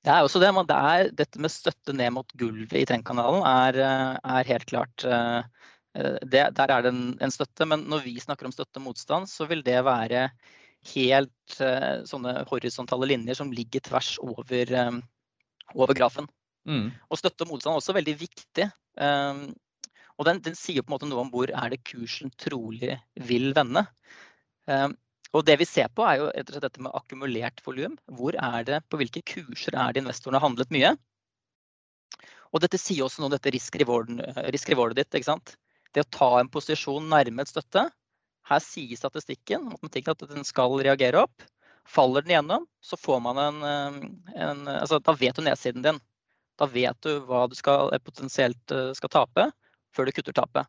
Det 0.03 0.11
er 0.11 0.25
også 0.25 0.41
det, 0.43 0.51
men 0.57 0.67
det 0.67 0.77
er, 0.91 1.11
dette 1.15 1.41
med 1.43 1.53
støtte 1.53 1.95
ned 1.95 2.15
mot 2.17 2.35
gulvet 2.41 2.75
i 2.81 2.87
trendkanalen 2.89 3.47
er, 3.47 3.81
eh, 3.87 4.19
er 4.39 4.51
helt 4.51 4.67
klart 4.71 5.07
uh, 5.07 5.45
det, 5.97 6.43
der 6.57 6.73
er 6.73 6.85
det 6.85 6.93
en, 6.93 7.05
en, 7.23 7.33
støtte. 7.33 7.67
Men 7.69 7.87
når 7.91 8.05
vi 8.07 8.17
snakker 8.21 8.49
om 8.49 8.55
støtte 8.55 8.81
og 8.81 8.87
motstand, 8.89 9.29
så 9.31 9.49
vil 9.51 9.65
det 9.67 9.79
være 9.87 10.29
helt 10.93 11.59
uh, 11.61 12.03
sånne 12.07 12.43
horisontale 12.51 13.09
linjer 13.11 13.39
som 13.39 13.53
ligger 13.55 13.83
tvers 13.87 14.17
over, 14.23 14.75
um, 14.89 15.01
over 15.75 15.97
grafen. 15.99 16.29
Mm. 16.67 16.91
Og 17.11 17.21
støtte 17.21 17.47
og 17.47 17.55
motstand 17.55 17.75
er 17.75 17.83
også 17.83 17.97
veldig 17.97 18.17
viktig. 18.21 18.69
Um, 19.01 19.49
og 20.17 20.29
den, 20.29 20.41
den, 20.45 20.57
sier 20.57 20.85
på 20.85 20.91
en 20.91 20.97
måte 20.97 21.09
noe 21.09 21.25
om 21.25 21.33
hvor 21.33 21.51
er 21.51 21.73
det 21.73 21.85
kursen 21.87 22.33
trolig 22.41 22.97
vil 23.29 23.51
vende. 23.57 23.85
Um, 24.67 24.97
og 25.37 25.45
det 25.45 25.59
vi 25.61 25.67
ser 25.69 25.91
på, 25.93 26.05
er 26.07 26.21
jo 26.21 26.31
dette 26.63 26.81
med 26.81 26.95
akkumulert 26.97 27.61
volum. 27.67 27.99
Hvor 28.19 28.37
er 28.39 28.65
det, 28.69 28.81
på 28.89 29.01
hvilke 29.01 29.25
kurser 29.27 29.77
er 29.77 29.93
det 29.93 30.05
investorene 30.05 30.41
har 30.41 30.49
handlet 30.49 30.73
mye? 30.73 30.95
Og 32.55 32.63
dette 32.63 32.79
sier 32.81 33.05
også 33.05 33.21
noe 33.21 33.29
om 33.29 33.35
dette 33.35 33.53
risk-rewardet 33.53 35.01
ditt. 35.01 35.19
ikke 35.19 35.29
sant? 35.29 35.57
Det 35.97 36.05
å 36.05 36.13
ta 36.13 36.31
en 36.41 36.51
posisjon 36.53 37.09
nærme 37.09 37.45
et 37.45 37.51
støtte. 37.51 37.87
Her 38.47 38.63
sier 38.63 38.99
statistikken 38.99 39.73
at 39.73 40.27
den 40.29 40.45
skal 40.47 40.77
reagere 40.85 41.25
opp. 41.25 41.47
Faller 41.87 42.23
den 42.23 42.35
gjennom, 42.35 42.67
så 42.83 42.99
får 42.99 43.21
man 43.23 43.39
en, 43.39 43.63
eh, 43.63 44.43
en 44.43 44.65
altså, 44.69 44.99
Da 44.99 45.15
vet 45.15 45.37
du 45.37 45.43
nedsiden 45.43 45.83
din. 45.83 46.01
Da 46.59 46.67
vet 46.67 47.01
du 47.03 47.21
hva 47.27 47.47
du 47.49 47.55
skal, 47.55 47.93
eh, 47.95 47.99
potensielt 48.03 48.73
eh, 48.75 48.93
skal 48.93 49.09
tape, 49.09 49.51
før 49.95 50.07
du 50.07 50.13
kutter 50.13 50.33
tapet. 50.33 50.67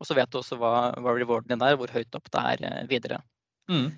Og 0.00 0.06
så 0.06 0.14
vet 0.14 0.30
du 0.30 0.38
også 0.38 0.58
hva, 0.58 0.92
hva 1.00 1.14
rewarden 1.14 1.54
din 1.54 1.62
er, 1.62 1.76
hvor 1.76 1.88
høyt 1.88 2.14
opp 2.14 2.30
det 2.30 2.42
er 2.42 2.86
videre. 2.90 3.22
Mm. 3.70 3.94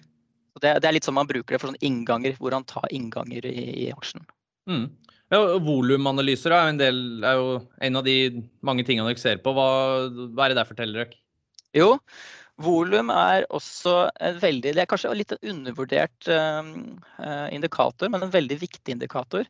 Det, 0.60 0.74
det, 0.82 0.88
er 0.88 0.92
litt 0.92 1.06
sånn 1.06 1.16
man 1.16 1.28
bruker 1.28 1.54
det 1.54 1.60
for 1.60 1.72
sånn 1.72 1.84
innganger, 1.84 2.36
hvor 2.38 2.54
han 2.54 2.66
tar 2.68 2.86
innganger 2.94 3.46
i, 3.46 3.86
i 3.86 3.90
aksjen. 3.94 4.26
Mm. 4.68 4.88
Ja, 5.28 5.40
Volumanalyser 5.60 6.54
er, 6.56 6.74
er, 6.80 7.32
jo 7.36 7.48
en 7.84 8.00
av 8.00 8.04
de 8.06 8.16
mange 8.64 8.84
tingene 8.88 9.10
dere 9.10 9.20
ser 9.20 9.40
på. 9.44 9.52
Hva, 9.56 9.68
hva 10.08 10.46
er 10.46 10.52
det 10.52 10.60
der 10.60 10.68
forteller 10.68 11.02
dere? 11.04 11.18
Jo, 11.76 11.88
volum 12.64 13.12
er 13.12 13.44
også 13.54 14.08
en 14.24 14.38
veldig 14.40 14.72
Det 14.72 14.82
er 14.82 14.88
kanskje 14.88 15.12
litt 15.18 15.34
en 15.36 15.50
undervurdert 15.52 16.30
uh, 16.32 16.70
indikator, 17.52 18.08
men 18.08 18.24
en 18.24 18.32
veldig 18.32 18.56
viktig 18.62 18.96
indikator. 18.96 19.44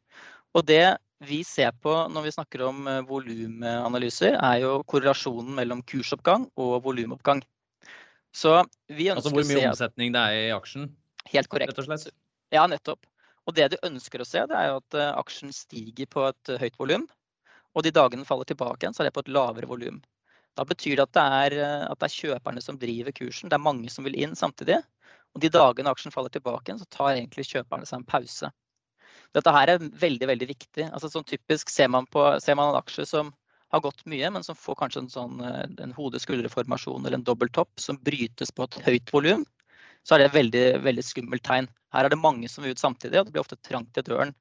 Og 0.59 0.67
det 0.67 0.99
vi 1.27 1.43
ser 1.47 1.75
på 1.83 1.93
når 2.11 2.27
vi 2.27 2.35
snakker 2.35 2.65
om 2.67 2.89
volumanalyser, 3.07 4.35
er 4.35 4.65
jo 4.65 4.81
korrelasjonen 4.91 5.55
mellom 5.59 5.83
kursoppgang 5.87 6.47
og 6.59 6.83
volumoppgang. 6.87 7.43
Så 8.35 8.61
vi 8.91 9.09
ønsker 9.11 9.23
altså 9.23 9.35
hvor 9.35 9.47
mye 9.47 9.71
omsetning 9.71 10.15
det 10.15 10.23
er 10.23 10.41
i 10.49 10.51
aksjen? 10.55 10.91
Helt 11.33 11.51
korrekt. 11.51 11.73
Rett 11.75 11.83
og 11.83 11.89
slett. 11.89 12.15
Ja, 12.55 12.67
nettopp. 12.71 13.07
Og 13.49 13.57
det 13.57 13.71
du 13.73 13.79
ønsker 13.89 14.21
å 14.21 14.29
se, 14.29 14.43
det 14.45 14.57
er 14.57 14.69
jo 14.71 14.83
at 14.83 14.99
aksjen 15.17 15.55
stiger 15.57 16.09
på 16.13 16.27
et 16.29 16.53
høyt 16.61 16.77
volum. 16.81 17.07
Og 17.77 17.85
de 17.85 17.93
dagene 17.95 18.27
faller 18.29 18.49
tilbake 18.49 18.85
igjen, 18.85 18.97
så 18.97 19.03
er 19.03 19.09
det 19.09 19.17
på 19.17 19.25
et 19.25 19.33
lavere 19.33 19.69
volum. 19.71 20.03
Da 20.59 20.67
betyr 20.69 20.99
det 20.99 21.07
at 21.07 21.15
det, 21.17 21.25
er, 21.41 21.57
at 21.87 22.01
det 22.01 22.09
er 22.09 22.17
kjøperne 22.19 22.63
som 22.65 22.79
driver 22.81 23.15
kursen. 23.15 23.49
Det 23.49 23.57
er 23.57 23.65
mange 23.65 23.91
som 23.93 24.05
vil 24.05 24.17
inn 24.19 24.35
samtidig. 24.37 24.81
Og 25.37 25.43
de 25.45 25.51
dagene 25.55 25.93
aksjen 25.93 26.13
faller 26.13 26.33
tilbake 26.35 26.69
igjen, 26.69 26.81
så 26.83 26.89
tar 26.93 27.13
egentlig 27.15 27.47
kjøperne 27.49 27.89
seg 27.89 28.01
en 28.01 28.09
pause. 28.09 28.51
Dette 29.37 29.53
her 29.55 29.75
er 29.75 29.85
veldig 30.03 30.29
veldig 30.31 30.49
viktig. 30.51 30.89
Altså, 30.89 31.11
sånn 31.13 31.27
typisk 31.29 31.71
ser 31.73 31.91
man, 31.93 32.09
på, 32.11 32.25
ser 32.43 32.57
man 32.59 32.73
en 32.73 32.81
aksje 32.81 33.07
som 33.09 33.31
har 33.73 33.85
gått 33.85 34.05
mye, 34.09 34.31
men 34.33 34.45
som 34.45 34.57
får 34.57 34.79
kanskje 34.81 35.05
en, 35.05 35.11
sånn, 35.13 35.41
eh, 35.45 35.65
en 35.85 35.93
hode-skulder-formasjon 35.97 37.05
eller 37.05 37.21
en 37.21 37.27
dobbelttopp 37.27 37.81
som 37.81 38.01
brytes 38.05 38.53
på 38.57 38.65
et 38.65 38.79
høyt 38.87 39.13
volum, 39.13 39.45
så 40.07 40.15
er 40.15 40.23
det 40.23 40.29
et 40.29 40.39
veldig, 40.39 40.65
veldig 40.85 41.05
skummelt 41.05 41.45
tegn. 41.47 41.69
Her 41.95 42.07
er 42.07 42.13
det 42.13 42.21
mange 42.21 42.49
som 42.51 42.65
vil 42.65 42.77
ut 42.77 42.83
samtidig, 42.83 43.19
og 43.19 43.29
det 43.29 43.35
blir 43.35 43.45
ofte 43.45 43.59
trangt 43.65 43.99
i 43.99 44.05
døren. 44.05 44.35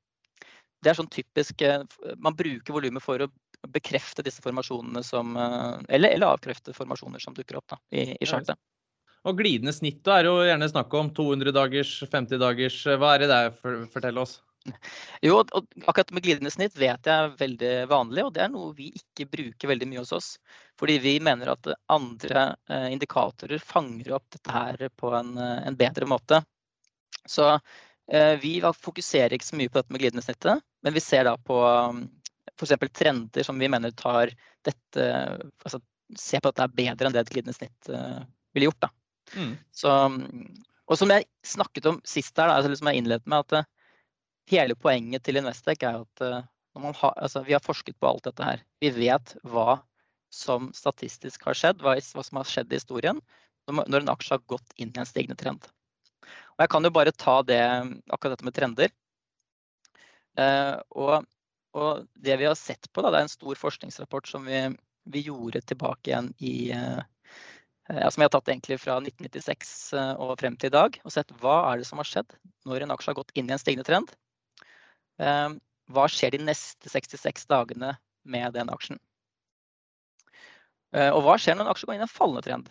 Det 0.84 0.92
er 0.92 0.98
sånn 1.00 1.10
typisk 1.10 1.64
eh, 1.66 1.82
Man 2.22 2.36
bruker 2.38 2.76
volumet 2.76 3.02
for 3.02 3.24
å 3.24 3.28
bekrefte 3.74 4.22
disse 4.22 4.44
formasjonene 4.46 5.02
som 5.02 5.32
eh, 5.34 5.80
Eller, 5.98 6.14
eller 6.14 6.36
avkrefte 6.36 6.76
formasjoner 6.78 7.24
som 7.24 7.34
dukker 7.34 7.58
opp 7.58 7.74
da, 7.74 7.80
i, 7.90 8.12
i 8.14 8.30
chartet. 8.30 8.60
Og 9.28 9.40
glidende 9.40 9.74
snitt 9.74 10.04
da, 10.06 10.20
er 10.20 10.30
jo 10.30 10.36
gjerne 10.46 10.70
snakk 10.70 10.94
om 10.96 11.10
200 11.18 11.52
dagers, 11.56 11.98
50 12.12 12.40
dagers. 12.40 12.78
Hva 12.86 13.16
er 13.16 13.26
det 13.26 13.32
der? 13.34 13.50
Fortell 13.92 14.22
oss. 14.22 14.38
Jo, 15.26 15.40
og 15.42 15.66
akkurat 15.86 16.12
med 16.16 16.26
glidende 16.26 16.52
snitt 16.54 16.76
vet 16.78 17.08
jeg 17.08 17.14
er 17.14 17.34
veldig 17.40 17.72
vanlig, 17.92 18.26
og 18.26 18.34
det 18.36 18.44
er 18.46 18.52
noe 18.54 18.74
vi 18.78 18.90
ikke 18.98 19.28
bruker 19.32 19.72
veldig 19.72 19.90
mye 19.90 20.04
hos 20.04 20.14
oss. 20.16 20.30
Fordi 20.80 20.98
vi 21.04 21.16
mener 21.24 21.54
at 21.54 21.70
andre 21.94 22.46
eh, 22.70 22.88
indikatorer 22.94 23.62
fanger 23.64 24.14
opp 24.18 24.28
dette 24.36 24.54
her 24.54 24.88
på 24.96 25.12
en, 25.18 25.34
eh, 25.42 25.64
en 25.70 25.80
bedre 25.80 26.10
måte. 26.10 26.42
Så 27.28 27.50
eh, 27.56 28.36
vi 28.44 28.60
fokuserer 28.62 29.36
ikke 29.36 29.50
så 29.50 29.60
mye 29.60 29.72
på 29.72 29.82
dette 29.82 29.96
med 29.96 30.04
glidende 30.04 30.26
snittet, 30.26 30.64
men 30.86 30.96
vi 30.96 31.04
ser 31.04 31.26
da 31.28 31.36
på 31.38 31.58
mm, 31.66 32.06
f.eks. 32.56 32.78
trender 32.94 33.48
som 33.48 33.60
vi 33.60 33.70
mener 33.72 33.96
tar 33.98 34.34
dette 34.66 35.10
altså 35.64 35.82
ser 36.18 36.40
på 36.42 36.54
at 36.54 36.60
det 36.60 36.64
er 36.64 36.78
bedre 36.78 37.10
enn 37.10 37.16
det 37.16 37.26
et 37.26 37.34
glidende 37.34 37.56
snitt 37.56 37.90
ville 37.90 38.70
gjort. 38.70 38.86
Da. 38.86 38.90
Mm. 39.36 39.58
Så, 39.76 39.92
mm, 39.92 40.54
og 40.88 41.00
som 41.00 41.12
jeg 41.12 41.28
snakket 41.46 41.90
om 41.92 41.98
sist 42.08 42.38
her, 42.40 42.48
da, 42.48 42.60
altså 42.62 42.78
som 42.80 42.90
jeg 42.92 43.02
innledet 43.02 43.28
med, 43.28 43.44
at 43.44 43.68
hele 44.52 44.78
poenget 44.80 45.26
til 45.28 45.40
Investec 45.40 45.84
er 45.84 46.02
at 46.04 46.24
eh, 46.24 46.46
har, 46.78 47.14
altså, 47.18 47.44
vi 47.44 47.56
har 47.56 47.64
forsket 47.64 47.98
på 48.00 48.10
alt 48.10 48.28
dette 48.28 48.44
her. 48.44 48.64
Vi 48.84 48.92
vet 48.96 49.36
hva 49.44 49.80
som 50.34 50.72
statistisk 50.76 51.48
har 51.48 51.58
skjedd, 51.58 51.82
hva, 51.82 51.98
som 52.02 52.40
har 52.40 52.48
skjedd 52.50 52.72
i 52.72 52.80
historien 52.80 53.22
når 53.68 54.00
en 54.00 54.14
aksje 54.14 54.36
har 54.38 54.46
gått 54.48 54.76
inn 54.80 54.94
i 54.96 55.02
en 55.02 55.08
stigende 55.08 55.36
trend. 55.40 55.66
Og 56.56 56.64
jeg 56.64 56.72
kan 56.72 56.88
jo 56.88 56.94
bare 56.94 57.12
ta 57.12 57.42
det, 57.44 57.60
akkurat 58.08 58.38
dette 58.38 58.48
med 58.48 58.56
trender. 58.56 58.94
Uh, 60.38 60.78
og, 60.94 61.28
og, 61.76 62.06
det 62.16 62.38
vi 62.40 62.48
har 62.48 62.56
sett 62.56 62.88
på, 62.94 63.02
da, 63.02 63.12
det 63.12 63.20
er 63.20 63.28
en 63.28 63.34
stor 63.34 63.60
forskningsrapport 63.60 64.30
som 64.30 64.46
vi, 64.48 64.62
vi 65.10 65.24
gjorde 65.26 65.64
tilbake 65.66 66.12
igjen 66.12 66.30
i 66.38 66.72
uh, 66.78 67.02
ja, 67.90 68.12
Som 68.12 68.22
vi 68.22 68.28
har 68.28 68.34
tatt 68.36 68.52
egentlig 68.52 68.78
fra 68.84 69.00
1996 69.02 69.74
uh, 69.98 70.14
og 70.22 70.38
frem 70.40 70.56
til 70.60 70.72
i 70.72 70.78
dag. 70.78 71.00
Og 71.04 71.14
sett 71.14 71.34
hva 71.42 71.60
er 71.72 71.82
det 71.82 71.90
som 71.90 72.00
har 72.02 72.08
skjedd 72.08 72.38
når 72.70 72.86
en 72.86 72.96
aksje 72.96 73.12
har 73.12 73.20
gått 73.20 73.36
inn 73.36 73.50
i 73.50 73.56
en 73.56 73.62
stigende 73.62 73.88
trend. 73.88 74.14
Ehm, 75.22 75.58
hva 75.94 76.06
skjer 76.12 76.36
de 76.36 76.44
neste 76.44 76.92
66 76.92 77.48
dagene 77.50 77.96
med 78.28 78.54
den 78.58 78.70
aksjen? 78.74 79.00
Eh, 80.96 81.10
og 81.12 81.24
hva 81.26 81.36
skjer 81.40 81.58
når 81.58 81.68
en 81.68 81.74
aksje 81.74 81.88
går 81.88 81.98
inn 81.98 82.04
i 82.04 82.08
en 82.08 82.14
fallende 82.14 82.46
trend? 82.46 82.70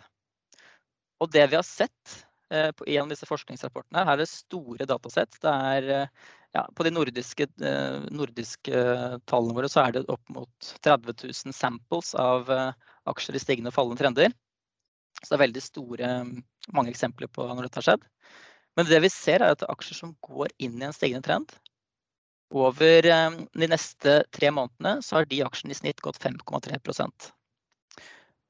Og 1.21 1.29
det 1.33 1.45
vi 1.51 1.57
har 1.57 1.65
sett 1.65 2.15
eh, 2.53 2.71
på 2.77 2.87
en 2.87 3.05
av 3.05 3.13
disse 3.13 3.29
forskningsrapportene, 3.29 4.05
her 4.05 4.15
er 4.15 4.21
det 4.21 4.29
store 4.31 4.87
datasett. 4.89 5.37
Det 5.43 5.53
er, 5.73 5.89
eh, 5.95 6.33
ja, 6.55 6.65
på 6.77 6.85
de 6.85 6.93
nordiske, 6.93 7.49
nordiske, 8.13 8.83
tallene 9.29 9.57
våre 9.57 9.69
så 9.69 9.83
er 9.83 9.97
det 9.97 10.07
opp 10.13 10.33
mot 10.33 10.73
30 10.85 11.17
000 11.27 11.55
samples 11.55 12.13
av 12.17 12.49
aksjer 12.49 13.37
i 13.37 13.41
stigende 13.43 13.73
og 13.73 13.75
fallende 13.75 14.01
trender. 14.01 14.35
Så 15.19 15.31
det 15.31 15.37
er 15.37 15.43
veldig 15.43 15.63
store, 15.65 16.11
mange 16.73 16.93
eksempler 16.93 17.29
på 17.33 17.45
når 17.49 17.67
dette 17.67 17.81
har 17.81 17.87
skjedd. 17.89 18.07
Men 18.77 18.89
det 18.89 19.01
vi 19.03 19.09
ser 19.11 19.41
er 19.41 19.53
at 19.53 19.65
aksjer 19.65 19.97
som 19.99 20.15
går 20.25 20.53
inn 20.61 20.77
i 20.79 20.87
en 20.87 20.95
stigende 20.95 21.25
trend, 21.25 21.53
over 22.49 23.05
eh, 23.05 23.31
de 23.53 23.67
neste 23.67 24.23
tre 24.31 24.51
månedene 24.51 25.01
så 25.03 25.19
har 25.19 25.27
de 25.27 25.43
aksjene 25.43 25.75
i 25.75 25.77
snitt 25.77 26.01
gått 26.01 26.19
5,3% 26.23 27.31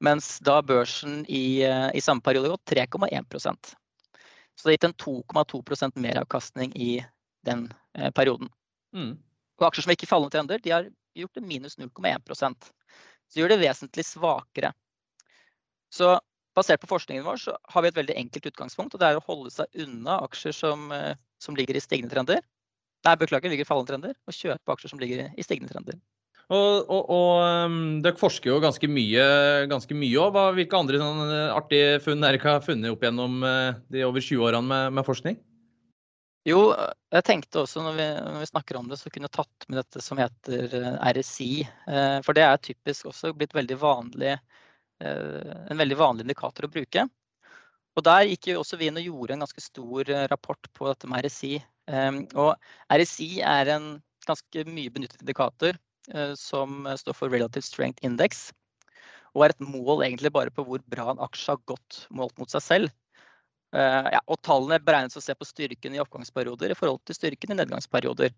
Mens 0.04 0.36
da 0.46 0.60
børsen 0.62 1.24
i, 1.26 1.62
eh, 1.66 1.90
i 1.94 2.02
samme 2.02 2.22
periode 2.22 2.52
gått 2.52 2.70
3,1% 2.70 3.72
Så 4.54 4.62
det 4.62 4.70
har 4.70 4.76
gitt 4.76 4.88
en 4.90 4.94
2,2% 4.94 5.98
meravkastning 5.98 6.74
i 6.76 7.04
den 7.46 7.68
eh, 7.94 8.10
perioden. 8.10 8.50
Mm. 8.94 9.16
Og 9.58 9.66
aksjer 9.66 9.86
som 9.86 9.94
ikke 9.94 10.10
faller 10.10 10.30
trender, 10.30 10.62
de 10.62 10.70
har 10.70 10.88
gjort 11.18 11.34
det 11.34 11.46
minus 11.46 11.78
0,1% 11.78 12.70
Så 13.28 13.40
gjør 13.40 13.54
det 13.54 13.62
vesentlig 13.62 14.04
svakere. 14.06 14.72
Så 15.90 16.18
basert 16.54 16.80
på 16.82 16.90
forskningen 16.90 17.26
vår 17.26 17.42
så 17.42 17.56
har 17.72 17.82
vi 17.82 17.90
et 17.90 17.98
veldig 17.98 18.16
enkelt 18.18 18.46
utgangspunkt. 18.52 18.94
og 18.94 19.00
Det 19.00 19.08
er 19.08 19.18
å 19.18 19.26
holde 19.26 19.50
seg 19.50 19.82
unna 19.82 20.20
aksjer 20.26 20.54
som, 20.54 20.88
som 21.42 21.56
ligger 21.58 21.76
i 21.76 21.82
stigende 21.82 22.14
trender. 22.14 22.42
Nei, 23.06 23.16
beklager, 23.18 23.52
ligger 23.52 23.66
i 23.66 23.68
fallende 23.68 23.92
trender. 23.92 24.14
Og 24.26 24.34
kjøpe 24.34 24.74
aksjer 24.74 24.92
som 24.92 25.02
ligger 25.02 25.28
i 25.28 25.44
stigende 25.46 25.70
trender. 25.70 25.98
Og, 26.48 26.88
og, 26.88 27.10
og 27.12 27.32
um, 27.68 27.80
dere 28.00 28.16
forsker 28.16 28.48
jo 28.48 28.60
ganske 28.62 28.88
mye, 28.88 29.24
ganske 29.68 29.96
mye 29.96 30.22
òg. 30.22 30.38
Hvilke 30.56 30.78
andre 30.78 31.00
sånn, 31.02 31.20
eh, 31.26 31.50
artige 31.52 31.98
funn 32.00 32.24
dere 32.24 32.40
har 32.40 32.64
funnet 32.64 32.94
opp 32.94 33.04
gjennom 33.04 33.42
uh, 33.44 33.76
de 33.92 34.06
over 34.06 34.24
20 34.24 34.46
årene 34.48 34.64
med, 34.70 34.96
med, 34.96 35.04
forskning? 35.04 35.36
Jo, 36.48 36.72
jeg 37.12 37.26
tenkte 37.28 37.66
også 37.66 37.84
når 37.84 37.98
vi, 37.98 38.08
når 38.24 38.40
vi, 38.40 38.48
snakker 38.48 38.78
om 38.80 38.88
det, 38.88 38.96
så 38.96 39.12
kunne 39.12 39.28
jeg 39.28 39.36
tatt 39.36 39.68
med 39.68 39.82
dette 39.82 40.00
som 40.00 40.22
heter 40.22 40.72
uh, 40.72 41.10
RSI. 41.12 41.52
Uh, 41.84 42.16
for 42.24 42.38
det 42.38 42.46
er 42.48 42.64
typisk 42.64 43.12
også 43.12 43.34
blitt 43.36 43.56
veldig 43.56 43.80
vanlig, 43.82 44.38
en 44.98 45.78
veldig 45.78 45.94
vanlig 45.94 46.24
indikator 46.24 46.66
å 46.66 46.70
bruke. 46.72 47.04
Og 47.94 48.02
der 48.02 48.24
gikk 48.26 48.48
jo 48.50 48.62
også 48.64 48.78
vi 48.80 48.88
inn 48.88 48.96
og 48.98 49.04
gjorde 49.04 49.36
en 49.36 49.44
ganske 49.44 49.62
stor 49.62 50.08
rapport 50.32 50.70
på 50.74 50.88
dette 50.88 51.06
med 51.10 51.22
RSI. 51.22 51.60
Ehm, 51.88 52.22
og 52.36 52.54
RSI 52.92 53.40
er 53.46 53.72
en 53.72 53.90
ganske 54.28 54.64
mye 54.68 54.92
benyttet 54.92 55.22
indikator 55.24 55.76
eh, 56.12 56.34
som 56.36 56.84
står 57.00 57.16
for 57.16 57.32
Relative 57.32 57.64
Strength 57.64 58.04
Index. 58.04 58.48
Og 59.34 59.44
er 59.44 59.54
et 59.54 59.64
mål 59.64 60.04
egentlig 60.04 60.32
bare 60.34 60.52
på 60.52 60.64
hvor 60.66 60.82
bra 60.92 61.12
en 61.12 61.22
aksje 61.24 61.54
har 61.54 61.62
gått 61.70 62.04
målt 62.14 62.36
mot 62.40 62.52
seg 62.52 62.64
selv. 62.64 62.92
Eh, 63.76 64.10
ja, 64.14 64.20
og 64.26 64.40
tallene 64.44 64.80
beregnes 64.84 65.16
å 65.20 65.24
se 65.24 65.36
på 65.36 65.48
styrken 65.48 65.96
i 65.96 66.02
oppgangsperioder 66.02 66.72
i 66.72 66.78
forhold 66.78 67.02
til 67.08 67.16
styrken 67.16 67.52
i 67.52 67.58
nedgangsperioder. 67.60 68.32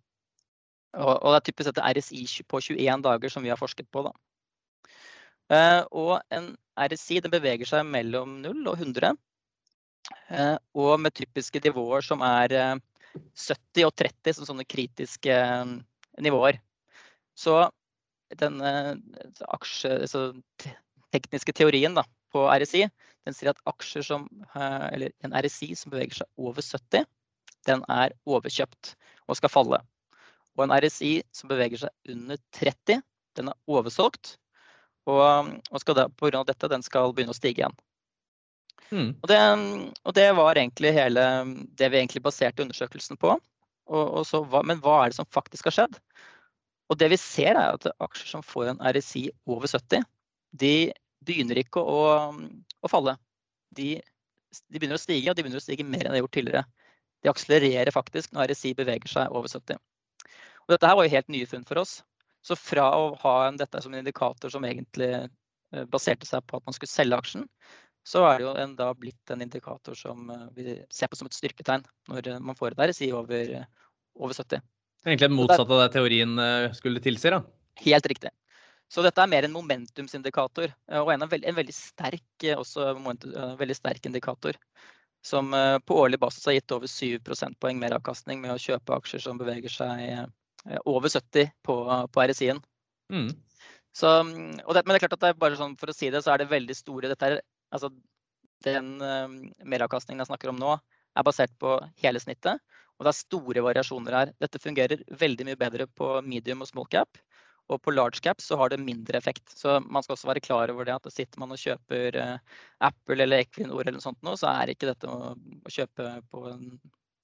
Og, 0.99 1.15
og 1.15 1.29
det 1.31 1.39
er 1.39 1.47
typisk 1.47 1.71
dette 1.71 1.87
RSI 1.95 2.45
på 2.51 2.63
21 2.67 3.07
dager 3.07 3.31
som 3.31 3.47
vi 3.47 3.53
har 3.53 3.59
forsket 3.59 3.87
på. 3.95 4.03
Da. 4.07 4.15
Eh, 5.55 5.83
og 5.91 6.17
en 6.35 6.53
RSI 6.79 7.21
den 7.23 7.35
beveger 7.35 7.67
seg 7.67 7.87
mellom 7.87 8.39
0 8.45 8.63
og 8.71 8.79
100. 8.79 9.19
Og 10.81 10.95
med 10.99 11.13
typiske 11.15 11.61
nivåer 11.63 12.03
som 12.03 12.23
er 12.25 12.55
70 13.15 13.87
og 13.89 13.95
30 13.99 14.37
som 14.39 14.49
sånne 14.49 14.67
kritiske 14.69 15.35
eh, 15.35 15.77
nivåer. 16.23 16.61
Så 17.39 17.63
den 18.41 18.61
eh, 18.63 18.95
aksje, 19.51 19.97
altså, 20.07 20.25
tekniske 21.15 21.55
teorien 21.57 21.97
da, 21.99 22.05
på 22.31 22.47
RSI 22.47 22.87
den 23.27 23.37
sier 23.37 23.53
at 23.53 23.63
aksjer 23.69 24.05
som, 24.07 24.27
eh, 24.55 24.87
eller 24.95 25.15
en 25.27 25.35
RSI 25.37 25.75
som 25.77 25.93
beveger 25.93 26.23
seg 26.23 26.29
over 26.41 26.65
70, 26.65 27.07
den 27.69 27.85
er 27.93 28.15
overkjøpt 28.29 28.95
og 29.29 29.39
skal 29.39 29.53
falle. 29.53 29.81
Og 30.57 30.65
en 30.65 30.75
RSI 30.75 31.21
som 31.35 31.51
beveger 31.51 31.85
seg 31.85 32.15
under 32.15 32.41
30, 32.57 33.03
den 33.39 33.53
er 33.53 33.59
oversolgt. 33.71 34.37
Og, 35.09 35.53
og 35.71 35.83
skal 35.83 35.97
da, 35.97 36.09
på 36.09 36.29
grunn 36.29 36.43
av 36.43 36.49
dette, 36.49 36.69
den 36.71 36.85
skal 36.85 37.15
begynne 37.15 37.35
å 37.35 37.39
stige 37.39 37.63
igjen. 37.63 37.77
Mm. 38.91 39.13
Og, 39.21 39.27
det, 39.31 39.39
og, 40.03 40.15
det, 40.17 40.27
var 40.39 40.59
egentlig 40.59 40.93
hele 40.97 41.25
det 41.79 41.91
vi 41.93 42.01
egentlig 42.01 42.23
baserte 42.25 42.65
undersøkelsen 42.65 43.21
på. 43.21 43.37
Og, 43.91 44.05
og 44.21 44.25
så, 44.27 44.43
men 44.67 44.81
hva 44.83 45.03
er 45.03 45.13
det 45.13 45.19
som 45.19 45.29
faktisk 45.35 45.69
har 45.71 45.77
skjedd? 45.77 45.99
Og 46.91 46.99
det 46.99 47.11
vi 47.13 47.19
ser 47.23 47.55
er 47.55 47.77
at 47.77 47.87
aksjer 48.03 48.33
som 48.33 48.43
får 48.47 48.73
en 48.73 48.83
RSI 48.83 49.29
over 49.51 49.71
70, 49.71 50.03
de 50.59 50.75
begynner 51.27 51.61
ikke 51.63 51.83
å, 51.83 52.01
å 52.83 52.91
falle. 52.91 53.15
De, 53.77 53.93
de, 54.67 54.79
begynner 54.79 54.99
å 54.99 55.03
stige, 55.03 55.31
og 55.31 55.39
de 55.39 55.45
begynner 55.45 55.63
å 55.63 55.65
stige 55.65 55.87
mer 55.87 56.03
enn 56.03 56.15
de 56.15 56.19
har 56.19 56.25
gjort 56.25 56.37
tidligere. 56.39 56.65
De 57.23 57.31
akselererer 57.31 57.95
faktisk 57.95 58.33
når 58.35 58.51
RSI 58.51 58.75
beveger 58.79 59.13
seg 59.13 59.37
over 59.37 59.53
70. 59.53 59.79
Og 60.67 60.75
dette 60.75 60.89
her 60.89 60.97
var 60.99 61.07
jo 61.07 61.15
helt 61.15 61.31
nye 61.31 61.51
funn 61.51 61.67
for 61.69 61.83
oss. 61.83 62.01
Så 62.47 62.57
fra 62.57 62.89
å 62.97 63.13
ha 63.21 63.35
en, 63.47 63.61
dette 63.61 63.83
som 63.85 63.93
en 63.93 64.01
indikator 64.01 64.51
som 64.53 64.65
egentlig 64.65 65.11
eh, 65.13 65.87
baserte 65.93 66.27
seg 66.27 66.43
på 66.49 66.59
at 66.59 66.67
man 66.67 66.75
skulle 66.77 66.91
selge 66.91 67.19
aksjen, 67.21 67.47
så 68.07 68.25
er 68.27 68.41
det 68.41 68.47
jo 68.47 68.53
en, 68.59 68.75
da 68.79 68.91
blitt 68.97 69.33
en 69.33 69.43
indikator 69.45 69.97
som 69.99 70.31
eh, 70.33 70.45
vi 70.57 70.75
ser 70.93 71.11
på 71.11 71.19
som 71.19 71.29
et 71.29 71.37
styrketegn 71.37 71.85
når 72.11 72.33
eh, 72.33 72.43
man 72.43 72.59
får 72.59 72.75
et 72.75 72.85
RSI 72.91 73.11
over, 73.17 73.55
over 74.19 74.37
70. 74.37 74.63
Egentlig 75.07 75.31
det 75.31 75.37
motsatte 75.37 75.73
av 75.73 75.83
det 75.83 75.91
teorien 75.95 76.37
skulle 76.77 77.01
tilsi, 77.01 77.31
da? 77.33 77.41
Helt 77.81 78.09
riktig. 78.11 78.33
Så 78.91 79.05
dette 79.07 79.23
er 79.23 79.31
mer 79.31 79.47
en 79.47 79.55
momentumsindikator, 79.55 80.73
og 80.99 81.13
en, 81.15 81.23
en 81.25 81.57
veldig, 81.57 81.73
sterk, 81.73 82.45
også, 82.53 82.91
veldig 83.57 83.77
sterk 83.79 84.09
indikator. 84.11 84.59
Som 85.25 85.55
på 85.87 85.97
årlig 86.03 86.19
basis 86.21 86.45
har 86.51 86.59
gitt 86.59 86.75
over 86.75 86.91
7 86.91 87.23
prosentpoeng 87.25 87.81
meravkastning 87.81 88.43
med 88.43 88.53
å 88.53 88.61
kjøpe 88.61 88.99
aksjer 88.99 89.23
som 89.25 89.41
beveger 89.41 89.73
seg 89.73 90.83
over 90.85 91.09
70 91.09 91.49
på, 91.65 91.79
på 92.13 92.27
RSI-en. 92.27 92.61
Mm. 93.15 93.31
Så, 93.93 94.11
det, 94.23 94.83
men 94.85 94.93
det 94.93 94.99
er 94.99 95.03
klart 95.03 95.17
at 95.17 95.23
det 95.25 95.33
er 95.33 95.41
bare 95.41 95.59
sånn, 95.59 95.75
for 95.79 95.91
å 95.91 95.97
si 95.97 96.11
det, 96.13 96.23
så 96.25 96.35
er 96.35 96.43
det 96.43 96.51
veldig 96.53 96.77
store 96.79 97.11
dette 97.11 97.27
er, 97.27 97.41
altså, 97.75 97.91
Den 98.65 98.99
uh, 99.01 99.31
meravkastningen 99.65 100.21
jeg 100.21 100.29
snakker 100.29 100.51
om 100.53 100.59
nå, 100.61 100.75
er 101.17 101.27
basert 101.27 101.53
på 101.59 101.79
hele 102.03 102.21
snittet. 102.21 102.61
Og 102.99 103.07
det 103.07 103.15
er 103.15 103.17
store 103.17 103.63
variasjoner 103.65 104.17
her. 104.17 104.33
Dette 104.43 104.61
fungerer 104.61 105.01
veldig 105.23 105.47
mye 105.49 105.59
bedre 105.59 105.87
på 105.97 106.19
medium 106.27 106.61
og 106.61 106.69
small 106.69 106.89
cap. 106.93 107.17
Og 107.71 107.79
på 107.81 107.95
large 107.95 108.21
cap 108.21 108.43
så 108.43 108.59
har 108.61 108.73
det 108.73 108.83
mindre 108.83 109.17
effekt. 109.17 109.55
Så 109.57 109.79
man 109.87 110.05
skal 110.05 110.19
også 110.19 110.29
være 110.29 110.43
klar 110.45 110.73
over 110.73 110.85
det 110.85 110.99
at 110.99 111.09
sitter 111.15 111.41
man 111.41 111.55
og 111.55 111.63
kjøper 111.63 112.19
uh, 112.21 112.61
Apple 112.91 113.25
eller 113.25 113.47
Equinor 113.47 113.81
eller 113.81 113.97
noe 113.97 114.05
sånt 114.05 114.21
nå, 114.27 114.37
så 114.37 114.53
er 114.53 114.75
ikke 114.75 114.91
dette 114.91 115.09
å, 115.09 115.33
kjøpe 115.71 116.13
på 116.29 116.45
en, 116.51 116.67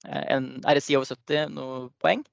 en, 0.07 0.51
RSI 0.65 0.97
over 0.97 1.11
70 1.13 1.53
noe 1.53 1.87
poeng. 2.01 2.25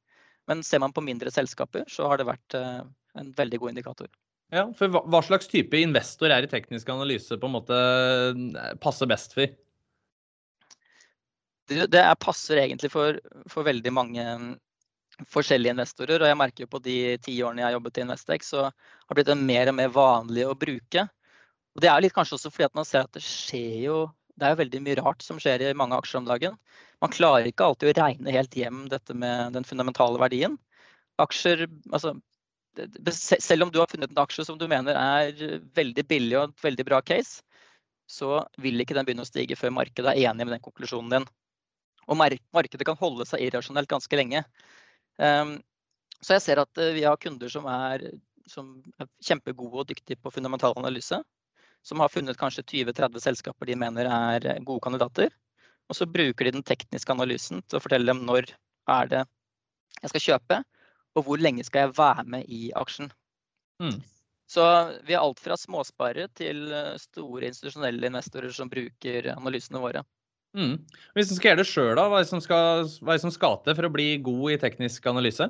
Men 0.48 0.64
ser 0.64 0.80
man 0.80 0.96
på 0.96 1.04
mindre 1.04 1.32
selskaper, 1.32 1.84
så 1.88 2.08
har 2.08 2.20
det 2.20 2.28
vært 2.28 2.56
en 2.56 3.30
veldig 3.36 3.60
god 3.62 3.72
indikator. 3.72 4.08
Ja, 4.52 4.66
for 4.76 4.92
hva, 4.92 5.20
slags 5.24 5.48
type 5.50 5.78
investor 5.80 6.32
er 6.32 6.44
i 6.44 6.50
teknisk 6.50 6.90
analyse 6.92 7.38
på 7.40 7.48
en 7.48 7.54
måte 7.56 7.78
eh, 7.78 8.74
passer 8.82 9.08
best 9.10 9.34
for? 9.36 9.48
Det, 11.70 11.86
det 11.90 12.02
er, 12.02 12.12
passer 12.20 12.60
egentlig 12.60 12.90
for, 12.92 13.18
for, 13.48 13.64
veldig 13.66 13.92
mange 13.94 14.24
mm, 14.40 14.50
forskjellige 15.32 15.74
investorer. 15.74 16.20
Og 16.20 16.28
jeg 16.28 16.38
merker 16.38 16.66
jo 16.66 16.72
på 16.74 16.82
de 16.84 16.98
ti 17.24 17.38
årene 17.40 17.64
jeg 17.64 17.70
har 17.70 17.78
jobbet 17.78 17.98
i 17.98 18.04
Investex, 18.04 18.52
så 18.52 18.66
har 18.68 19.16
det 19.16 19.22
blitt 19.22 19.46
mer 19.46 19.72
og 19.72 19.78
mer 19.80 19.94
vanlig 19.94 20.44
å 20.46 20.58
bruke. 20.58 21.06
Og 21.74 21.82
det 21.82 21.90
er 21.90 22.04
litt 22.04 22.14
kanskje 22.14 22.36
også 22.36 22.52
fordi 22.52 22.68
at 22.68 22.76
man 22.78 22.86
ser 22.86 23.08
at 23.08 23.16
det 23.16 23.24
skjer 23.24 23.80
jo 23.88 23.98
det 24.34 24.46
er 24.46 24.54
jo 24.54 24.60
veldig 24.64 24.80
mye 24.82 24.98
rart 24.98 25.22
som 25.22 25.38
skjer 25.38 25.62
i 25.62 25.74
mange 25.78 25.94
aksjer 25.94 26.18
om 26.18 26.26
dagen. 26.26 26.56
Man 27.02 27.12
klarer 27.14 27.46
ikke 27.46 27.68
alltid 27.68 27.92
å 27.92 27.96
regne 28.00 28.34
helt 28.34 28.56
hjem 28.58 28.80
dette 28.90 29.14
med 29.14 29.54
den 29.54 29.66
fundamentale 29.66 30.18
verdien. 30.18 30.56
Aksjer, 31.22 31.68
altså 31.92 32.16
selv 33.14 33.66
om 33.66 33.72
du 33.72 33.80
har 33.80 33.90
funnet 33.90 34.10
en 34.10 34.22
aksje 34.22 34.44
som 34.46 34.58
du 34.58 34.66
mener 34.70 34.96
er 34.98 35.60
veldig 35.76 36.04
billig 36.10 36.38
og 36.38 36.48
et 36.48 36.64
veldig 36.66 36.86
bra 36.88 37.00
case, 37.02 37.42
så 38.10 38.42
vil 38.60 38.80
ikke 38.82 38.96
den 38.96 39.06
begynne 39.06 39.24
å 39.24 39.28
stige 39.28 39.56
før 39.56 39.72
markedet 39.74 40.12
er 40.12 40.28
enig 40.28 40.44
med 40.44 40.56
den 40.56 40.64
konklusjonen 40.64 41.12
din. 41.12 41.28
Og 42.04 42.18
markedet 42.18 42.84
kan 42.84 42.98
holde 43.00 43.24
seg 43.28 43.46
irrasjonelt 43.46 43.88
ganske 43.88 44.18
lenge. 44.18 44.42
Ehm, 45.22 45.56
så 46.20 46.36
jeg 46.36 46.44
ser 46.44 46.60
at 46.60 46.80
eh, 46.80 46.92
vi 46.96 47.06
har 47.06 47.20
kunder 47.20 47.48
som 47.52 47.68
er, 47.70 48.04
som 48.50 48.74
er 49.00 49.08
kjempegode 49.24 49.84
og 49.84 49.88
dyktige 49.88 50.20
på 50.20 50.32
fundamental 50.34 50.76
analyse. 50.80 51.22
Som 51.84 52.00
har 52.00 52.12
funnet 52.12 52.38
kanskje 52.40 52.64
20-30 52.64 53.24
selskaper 53.24 53.68
de 53.68 53.76
mener 53.76 54.08
er 54.08 54.60
gode 54.64 54.84
kandidater. 54.84 55.32
Og 55.88 55.96
så 55.96 56.08
bruker 56.08 56.48
de 56.48 56.58
den 56.58 56.66
tekniske 56.66 57.12
analysen 57.12 57.64
til 57.64 57.78
å 57.78 57.84
fortelle 57.84 58.08
dem 58.08 58.24
når 58.28 58.52
er 58.92 59.10
det 59.10 59.24
jeg 60.02 60.12
skal 60.12 60.24
kjøpe, 60.24 60.60
og 61.14 61.26
hvor 61.26 61.40
lenge 61.40 61.64
skal 61.66 61.86
jeg 61.86 61.96
være 61.98 62.24
med 62.36 62.50
i 62.50 62.68
aksjen. 62.76 63.10
Mm. 63.82 64.00
Så 64.50 64.64
vi 65.06 65.16
har 65.16 65.24
alt 65.24 65.40
fra 65.40 65.56
småsparere 65.58 66.28
til 66.36 66.66
eh, 66.72 66.94
store 67.00 67.48
institusjonelle 67.48 68.10
investorer 68.10 68.52
som 68.54 68.70
bruker 68.70 69.30
analysene 69.34 69.80
våre. 69.82 70.04
Mm. 70.54 70.76
Hvis 71.16 71.30
du 71.30 71.34
skal 71.34 71.50
gjøre 71.50 71.62
det 71.62 71.70
sjøl, 71.70 71.98
hva 71.98 72.20
er 72.20 72.26
det 72.26 72.30
som 73.24 73.32
skal 73.34 73.56
til 73.64 73.74
for 73.74 73.88
å 73.88 73.94
bli 73.94 74.08
god 74.22 74.54
i 74.54 74.58
teknisk 74.62 75.06
analyse? 75.10 75.48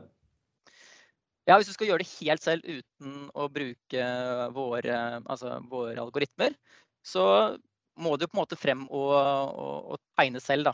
Ja, 1.45 1.59
Hvis 1.59 1.69
du 1.69 1.75
skal 1.75 1.91
gjøre 1.91 2.01
det 2.01 2.13
helt 2.23 2.45
selv 2.45 2.65
uten 2.65 3.27
å 3.37 3.51
bruke 3.53 4.07
våre, 4.57 5.01
altså 5.21 5.59
våre 5.69 6.01
algoritmer, 6.01 6.55
så 7.05 7.27
må 8.01 8.15
du 8.17 8.25
på 8.25 8.33
en 8.39 8.41
måte 8.41 8.57
frem 8.57 8.87
og, 8.89 9.13
og, 9.13 9.93
og 9.93 10.01
tegne 10.17 10.41
selv. 10.41 10.71
da. 10.71 10.73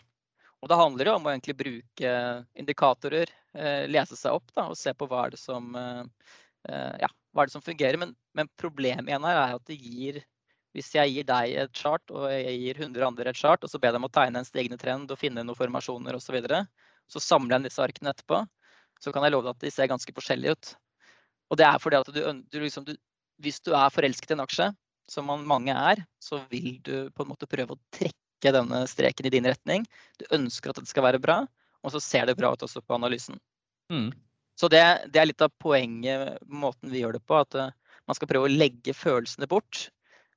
Og 0.61 0.69
det 0.69 0.77
handler 0.77 1.09
jo 1.09 1.15
om 1.17 1.27
å 1.27 1.33
egentlig 1.33 1.57
bruke 1.57 2.11
indikatorer, 2.59 3.31
eh, 3.57 3.87
lese 3.89 4.17
seg 4.19 4.37
opp 4.37 4.53
da, 4.53 4.67
og 4.69 4.77
se 4.77 4.93
på 4.93 5.09
hva 5.09 5.25
er 5.25 5.35
det 5.35 5.41
som, 5.41 5.71
eh, 5.77 6.03
eh, 6.69 6.97
ja, 7.01 7.09
hva 7.33 7.43
er 7.43 7.49
det 7.49 7.57
som 7.57 7.65
fungerer. 7.65 7.97
Men, 7.99 8.15
men, 8.37 8.51
problemet 8.61 9.09
igjen 9.09 9.25
her 9.25 9.41
er 9.41 9.57
at 9.57 9.65
det 9.71 9.81
gir 9.81 10.23
Hvis 10.71 10.93
jeg 10.95 11.11
gir 11.11 11.25
deg 11.27 11.51
et 11.59 11.73
chart 11.75 12.13
og 12.15 12.29
jeg 12.31 12.53
gir 12.63 12.77
100 12.79 13.03
andre 13.03 13.31
et 13.33 13.35
chart, 13.35 13.65
og 13.67 13.71
så 13.73 13.79
ber 13.83 13.91
dem 13.91 14.05
å 14.07 14.09
tegne 14.15 14.39
en 14.39 14.47
stigende 14.47 14.79
trend 14.79 15.11
og 15.11 15.19
finne 15.19 15.43
noen 15.43 15.59
formasjoner 15.59 16.15
osv., 16.15 16.29
så, 16.29 16.35
videre, 16.37 16.61
så 17.11 17.19
samler 17.19 17.57
jeg 17.57 17.65
disse 17.65 17.83
arkene 17.83 18.13
etterpå, 18.13 18.39
så 19.03 19.11
kan 19.11 19.27
jeg 19.27 19.35
love 19.35 19.49
deg 19.49 19.57
at 19.57 19.65
de 19.65 19.73
ser 19.75 19.91
ganske 19.91 20.15
forskjellige 20.15 20.55
ut. 20.55 20.71
Og 21.51 21.59
det 21.59 21.67
er 21.67 21.83
fordi 21.83 21.99
at 21.99 22.13
du, 22.15 22.21
du, 22.23 22.61
liksom, 22.63 22.87
du 22.87 22.95
Hvis 23.43 23.59
du 23.67 23.73
er 23.75 23.91
forelsket 23.91 24.31
i 24.31 24.37
en 24.37 24.45
aksje, 24.47 24.71
som 25.11 25.27
man, 25.27 25.43
mange 25.43 25.75
er, 25.75 26.05
så 26.23 26.39
vil 26.53 26.79
du 26.87 27.11
på 27.11 27.25
en 27.25 27.33
måte 27.33 27.51
prøve 27.51 27.75
å 27.75 27.83
trekke 27.91 28.20
trekke 28.41 28.57
denne 28.57 28.87
streken 28.89 29.27
i 29.27 29.31
din 29.31 29.47
retning. 29.47 29.85
Du 30.19 30.25
ønsker 30.33 30.71
at 30.71 30.81
det 30.81 30.89
skal 30.89 31.05
være 31.05 31.21
bra, 31.21 31.47
og 31.83 31.93
så 31.93 32.01
ser 32.01 32.27
det 32.27 32.39
bra 32.39 32.53
ut 32.53 32.63
også 32.63 32.81
på 32.81 32.95
analysen. 32.95 33.39
Mm. 33.93 34.13
Så 34.57 34.69
det, 34.69 34.81
det, 35.13 35.21
er 35.21 35.27
litt 35.27 35.41
av 35.43 35.51
poenget, 35.59 36.39
måten 36.47 36.91
vi 36.91 37.01
gjør 37.01 37.17
det 37.17 37.25
på. 37.27 37.37
At 37.37 37.55
uh, 37.55 37.71
man 38.07 38.15
skal 38.15 38.29
prøve 38.29 38.49
å 38.49 38.53
legge 38.53 38.93
følelsene 38.95 39.49
bort. 39.49 39.91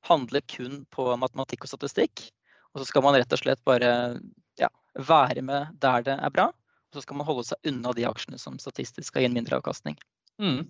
Handle 0.07 0.41
kun 0.41 0.85
på 0.91 1.15
matematikk 1.15 1.65
og 1.65 1.73
statistikk. 1.73 2.29
Og 2.73 2.81
så 2.81 2.87
skal 2.87 3.03
man 3.03 3.15
rett 3.15 3.33
og 3.33 3.39
slett 3.39 3.63
bare 3.63 4.19
ja, 4.59 4.69
være 4.95 5.43
med 5.43 5.75
der 5.79 6.03
det 6.03 6.17
er 6.17 6.33
bra. 6.33 6.49
Og 6.51 6.97
så 6.97 7.03
skal 7.03 7.19
man 7.19 7.27
holde 7.27 7.45
seg 7.47 7.67
unna 7.67 7.93
de 7.95 8.07
aksjene 8.07 8.39
som 8.39 8.59
statistisk 8.59 9.09
skal 9.09 9.23
gi 9.23 9.29
en 9.29 9.35
mindre 9.35 9.59
avkastning. 9.59 9.99
Mm. 10.41 10.65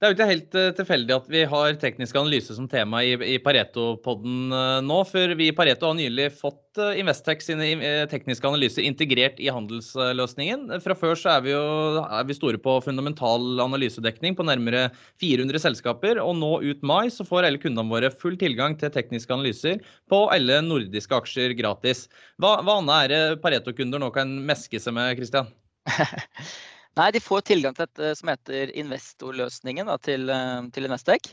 Det 0.00 0.06
er 0.06 0.12
jo 0.14 0.16
ikke 0.16 0.26
helt 0.30 0.54
eh, 0.56 0.70
tilfeldig 0.78 1.12
at 1.12 1.26
vi 1.28 1.40
har 1.44 1.74
teknisk 1.76 2.16
analyse 2.16 2.54
som 2.56 2.64
tema 2.72 3.02
i, 3.04 3.34
Pareto-podden 3.44 4.54
eh, 4.56 4.78
nå. 4.80 4.96
For 5.04 5.34
vi 5.36 5.50
i 5.50 5.52
Pareto 5.52 5.90
har 5.90 5.98
nylig 5.98 6.30
fått 6.38 6.56
Investec 6.80 7.02
Investex 7.02 7.50
sine 7.50 7.90
tekniske 8.08 8.48
analyser 8.48 8.86
integrert 8.88 9.36
i 9.44 9.50
handelsløsningen. 9.52 10.72
Fra 10.80 10.96
før 10.96 11.20
så 11.20 11.34
er 11.34 11.44
vi 11.44 11.52
jo 11.52 11.60
er 12.06 12.24
vi 12.24 12.38
store 12.38 12.62
på 12.64 12.78
fundamental 12.86 13.60
analysedekning 13.60 14.38
på 14.38 14.48
nærmere 14.48 14.86
400 15.20 15.66
selskaper. 15.66 16.22
Og 16.24 16.32
nå 16.40 16.54
ut 16.64 16.80
mai 16.80 17.12
så 17.12 17.28
får 17.28 17.50
alle 17.50 17.60
kundene 17.60 17.92
våre 17.92 18.08
full 18.24 18.40
tilgang 18.40 18.80
til 18.80 18.96
tekniske 18.96 19.36
analyser 19.36 19.84
på 20.08 20.24
alle 20.32 20.62
nordiske 20.64 21.20
aksjer 21.20 21.58
gratis. 21.60 22.06
Hva, 22.40 22.62
hva 22.64 22.80
annet 22.80 23.04
er 23.04 23.12
det 23.12 23.40
Pareto-kunder 23.44 24.00
nå 24.00 24.14
kan 24.16 24.32
meske 24.48 24.80
seg 24.80 24.96
med, 24.96 25.12
Christian? 25.20 25.52
Nei, 26.98 27.10
de 27.14 27.22
får 27.22 27.44
tilgang 27.46 27.74
til 27.76 27.86
dette 27.86 28.14
som 28.18 28.30
heter 28.32 28.72
investorløsningen 28.78 29.86
da, 29.90 29.96
til, 30.02 30.26
eh, 30.32 30.62
til 30.74 30.88
Investec. 30.88 31.32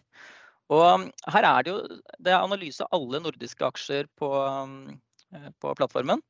Og 0.74 0.84
um, 0.84 1.06
her 1.32 1.48
er 1.48 1.64
det 1.64 1.72
jo 1.72 1.78
det 2.20 2.34
er 2.34 2.44
analyse 2.44 2.84
av 2.84 2.94
alle 2.98 3.22
nordiske 3.24 3.66
aksjer 3.66 4.10
på, 4.20 4.30
um, 4.44 5.00
eh, 5.34 5.48
på, 5.64 5.74
plattformen. 5.80 6.22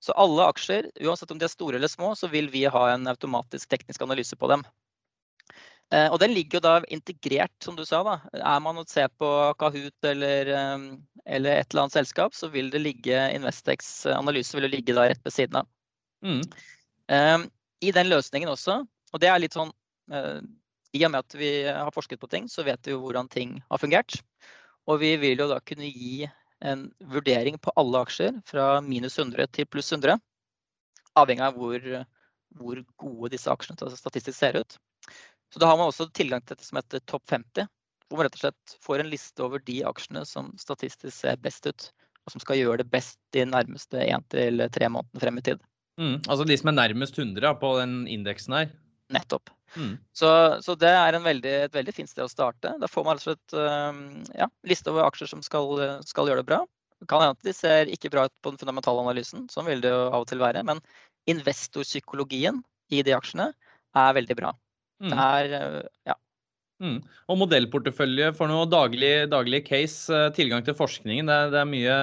Så 0.00 0.14
alle 0.16 0.46
aksjer, 0.48 0.88
uansett 1.04 1.32
om 1.34 1.40
de 1.40 1.44
er 1.44 1.52
store 1.52 1.76
eller 1.76 1.90
små, 1.92 2.14
så 2.16 2.30
vil 2.32 2.48
vi 2.52 2.64
ha 2.70 2.84
en 2.94 3.10
automatisk 3.10 3.68
teknisk 3.68 4.00
analyse 4.06 4.38
på 4.38 4.48
dem. 4.48 4.64
Eh, 5.92 6.06
og 6.06 6.20
den 6.22 6.32
ligger 6.32 6.60
jo 6.60 6.64
da 6.64 6.74
integrert, 6.88 7.52
som 7.60 7.76
du 7.76 7.84
sa. 7.84 8.00
da. 8.06 8.16
Er 8.38 8.64
man 8.64 8.80
å 8.80 8.86
se 8.88 9.04
på 9.20 9.30
Kahoot 9.60 10.08
eller, 10.08 10.54
um, 10.56 10.90
eller, 11.26 11.58
et 11.58 11.74
eller 11.74 11.84
annet 11.84 11.98
selskap, 11.98 12.38
så 12.38 12.48
vil 12.48 12.72
det 12.72 12.80
ligge 12.86 13.26
Investex 13.34 14.06
analyse 14.14 14.56
vil 14.56 14.70
ligge 14.70 14.96
da 14.96 15.10
rett 15.10 15.26
ved 15.26 15.36
siden 15.36 15.60
av. 15.60 15.72
Mm 16.24 17.50
i 17.80 17.92
den 17.96 18.10
løsningen 18.10 18.50
også, 18.52 18.80
og 18.84 19.22
det 19.22 19.30
er 19.30 19.40
litt 19.42 19.56
sånn 19.56 19.72
eh, 20.12 20.40
I 20.96 21.04
og 21.06 21.12
med 21.14 21.24
at 21.24 21.36
vi 21.38 21.50
har 21.66 21.92
forsket 21.94 22.20
på 22.20 22.30
ting, 22.30 22.48
så 22.50 22.64
vet 22.66 22.84
vi 22.86 22.94
jo 22.94 23.00
hvordan 23.04 23.30
ting 23.30 23.58
har 23.70 23.80
fungert. 23.80 24.18
Og 24.90 25.00
vi 25.02 25.14
vil 25.22 25.38
jo 25.38 25.48
da 25.50 25.60
kunne 25.62 25.88
gi 25.88 26.28
en 26.60 26.88
vurdering 27.12 27.58
på 27.62 27.72
alle 27.80 28.02
aksjer 28.04 28.40
fra 28.48 28.80
minus 28.84 29.18
100 29.18 29.48
til 29.56 29.68
pluss 29.70 29.92
100. 29.92 30.18
Avhengig 31.20 31.46
av 31.46 31.56
hvor, 31.56 31.86
hvor 32.58 32.82
gode 33.00 33.32
disse 33.34 33.50
aksjene 33.50 33.90
statistisk 33.96 34.36
ser 34.38 34.60
ut. 34.60 34.76
Så 35.50 35.62
da 35.62 35.70
har 35.70 35.78
man 35.78 35.90
også 35.90 36.10
tilgang 36.14 36.42
til 36.44 36.54
dette 36.54 36.66
som 36.66 36.78
heter 36.78 37.02
topp 37.10 37.24
50. 37.30 37.70
Hvor 38.10 38.20
man 38.20 38.26
rett 38.26 38.36
og 38.38 38.44
slett 38.44 38.76
får 38.84 39.02
en 39.02 39.10
liste 39.10 39.46
over 39.46 39.62
de 39.66 39.80
aksjene 39.86 40.24
som 40.28 40.52
statistisk 40.60 41.14
ser 41.16 41.40
best 41.42 41.66
ut. 41.66 41.90
Og 42.26 42.34
som 42.34 42.42
skal 42.42 42.60
gjøre 42.60 42.82
det 42.82 42.90
best 42.92 43.18
de 43.34 43.46
nærmeste 43.48 44.02
én 44.04 44.26
til 44.30 44.66
tre 44.74 44.90
månedene 44.92 45.22
frem 45.24 45.40
i 45.40 45.46
tid. 45.50 45.62
Mm, 46.00 46.18
altså 46.24 46.46
de 46.48 46.56
som 46.56 46.70
er 46.72 46.78
nærmest 46.78 47.18
100 47.18 47.56
på 47.60 47.72
den 47.78 47.96
indeksen 48.08 48.56
her? 48.56 48.70
Nettopp. 49.12 49.52
Mm. 49.76 49.98
Så, 50.16 50.28
så, 50.64 50.74
det 50.78 50.90
er 50.90 51.18
veldig, 51.22 51.54
et 51.66 51.76
veldig 51.76 51.94
fint 51.94 52.10
sted 52.10 52.24
å 52.24 52.30
starte. 52.30 52.72
Da 52.80 52.88
får 52.90 53.06
man 53.06 53.18
rett 53.18 53.28
og 53.28 53.36
slett 53.36 54.38
ja, 54.38 54.48
liste 54.66 54.90
over 54.90 55.06
aksjer 55.06 55.30
som 55.30 55.44
skal, 55.46 56.00
skal, 56.06 56.30
gjøre 56.30 56.42
det 56.42 56.50
bra. 56.50 56.62
Det 57.00 57.08
kan 57.10 57.22
hende 57.22 57.36
at 57.36 57.46
de 57.46 57.54
ser 57.56 57.90
ikke 57.92 58.10
bra 58.12 58.26
ut 58.28 58.34
på 58.42 58.52
den 58.52 58.60
fundamentale 58.60 59.04
analysen, 59.04 59.46
sånn 59.52 59.68
vil 59.68 59.82
det 59.84 59.92
jo 59.92 60.00
av 60.08 60.24
og 60.24 60.30
til 60.30 60.42
være. 60.42 60.64
Men 60.66 60.82
investorpsykologien 61.30 62.62
i 62.90 63.04
de 63.06 63.14
aksjene 63.16 63.50
er 63.96 64.16
veldig 64.16 64.36
bra. 64.38 64.52
Mm. 65.00 65.12
Det 65.12 65.26
er 65.26 65.54
uh, 65.54 65.86
ja, 66.10 66.16
Mm. 66.80 66.96
Og 67.28 67.36
modellportefølje 67.42 68.30
for 68.38 68.48
noe 68.48 68.64
daglig, 68.70 69.26
daglig 69.28 69.60
case, 69.66 70.08
eh, 70.16 70.30
tilgang 70.32 70.64
til 70.64 70.76
forskningen. 70.78 71.28
Det 71.28 71.38
det 71.52 71.58
er, 71.60 71.68
mye, 71.68 71.96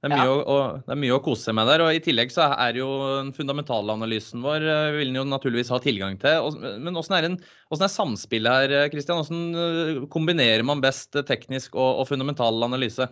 det 0.00 0.08
er 0.08 0.22
ja. 0.22 0.28
å, 0.32 0.56
det 0.86 0.94
er 0.94 1.00
mye 1.02 1.18
å, 1.18 1.20
kose 1.24 1.50
seg 1.50 1.56
med 1.58 1.68
der. 1.68 1.84
Og 1.84 1.92
I 1.92 2.00
tillegg 2.04 2.32
så 2.32 2.46
er 2.54 2.80
jo 2.80 2.88
den 3.18 3.32
fundamentalanalysen 3.36 4.44
vår 4.44 4.64
eh, 4.64 4.94
vil 4.96 5.12
den 5.12 5.20
jo 5.20 5.26
naturligvis 5.28 5.72
ha 5.74 5.80
tilgang 5.84 6.16
til. 6.22 6.48
Men 6.80 6.96
hvordan 6.96 7.18
er, 7.18 7.28
er 7.76 7.92
samspillet 7.92 8.72
her, 8.72 8.88
Kristian? 8.94 9.20
Hvordan 9.20 10.08
kombinerer 10.12 10.64
man 10.64 10.80
best 10.84 11.12
teknisk 11.28 11.76
og, 11.76 12.00
og 12.00 12.08
fundamental 12.08 12.64
analyse? 12.64 13.10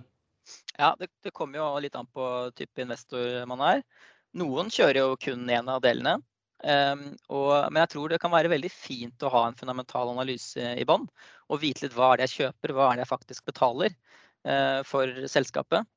Ja, 0.80 0.94
det, 0.96 1.10
det 1.20 1.36
kommer 1.36 1.60
jo 1.60 1.68
litt 1.84 2.00
an 2.00 2.08
på 2.08 2.24
type 2.56 2.80
investor 2.80 3.44
man 3.50 3.60
er. 3.66 3.84
Noen 4.40 4.72
kjører 4.72 5.02
jo 5.02 5.20
kun 5.20 5.44
én 5.52 5.68
av 5.68 5.84
delene. 5.84 6.16
Um, 6.60 7.14
og, 7.32 7.52
men 7.72 7.80
jeg 7.80 7.90
tror 7.94 8.12
det 8.12 8.18
kan 8.20 8.32
være 8.32 8.50
veldig 8.52 8.70
fint 8.72 9.22
å 9.24 9.30
ha 9.32 9.46
en 9.48 9.56
fundamental 9.56 10.10
analyse 10.12 10.60
i 10.76 10.84
bånn. 10.88 11.06
Og 11.48 11.62
vite 11.62 11.86
litt 11.86 11.96
hva 11.96 12.12
er 12.12 12.20
det 12.20 12.28
jeg 12.28 12.36
kjøper, 12.36 12.74
hva 12.76 12.90
er 12.90 12.98
det 12.98 13.06
jeg 13.06 13.12
faktisk 13.14 13.46
betaler 13.48 13.94
uh, 14.44 14.80
for 14.86 15.22
selskapet. 15.30 15.88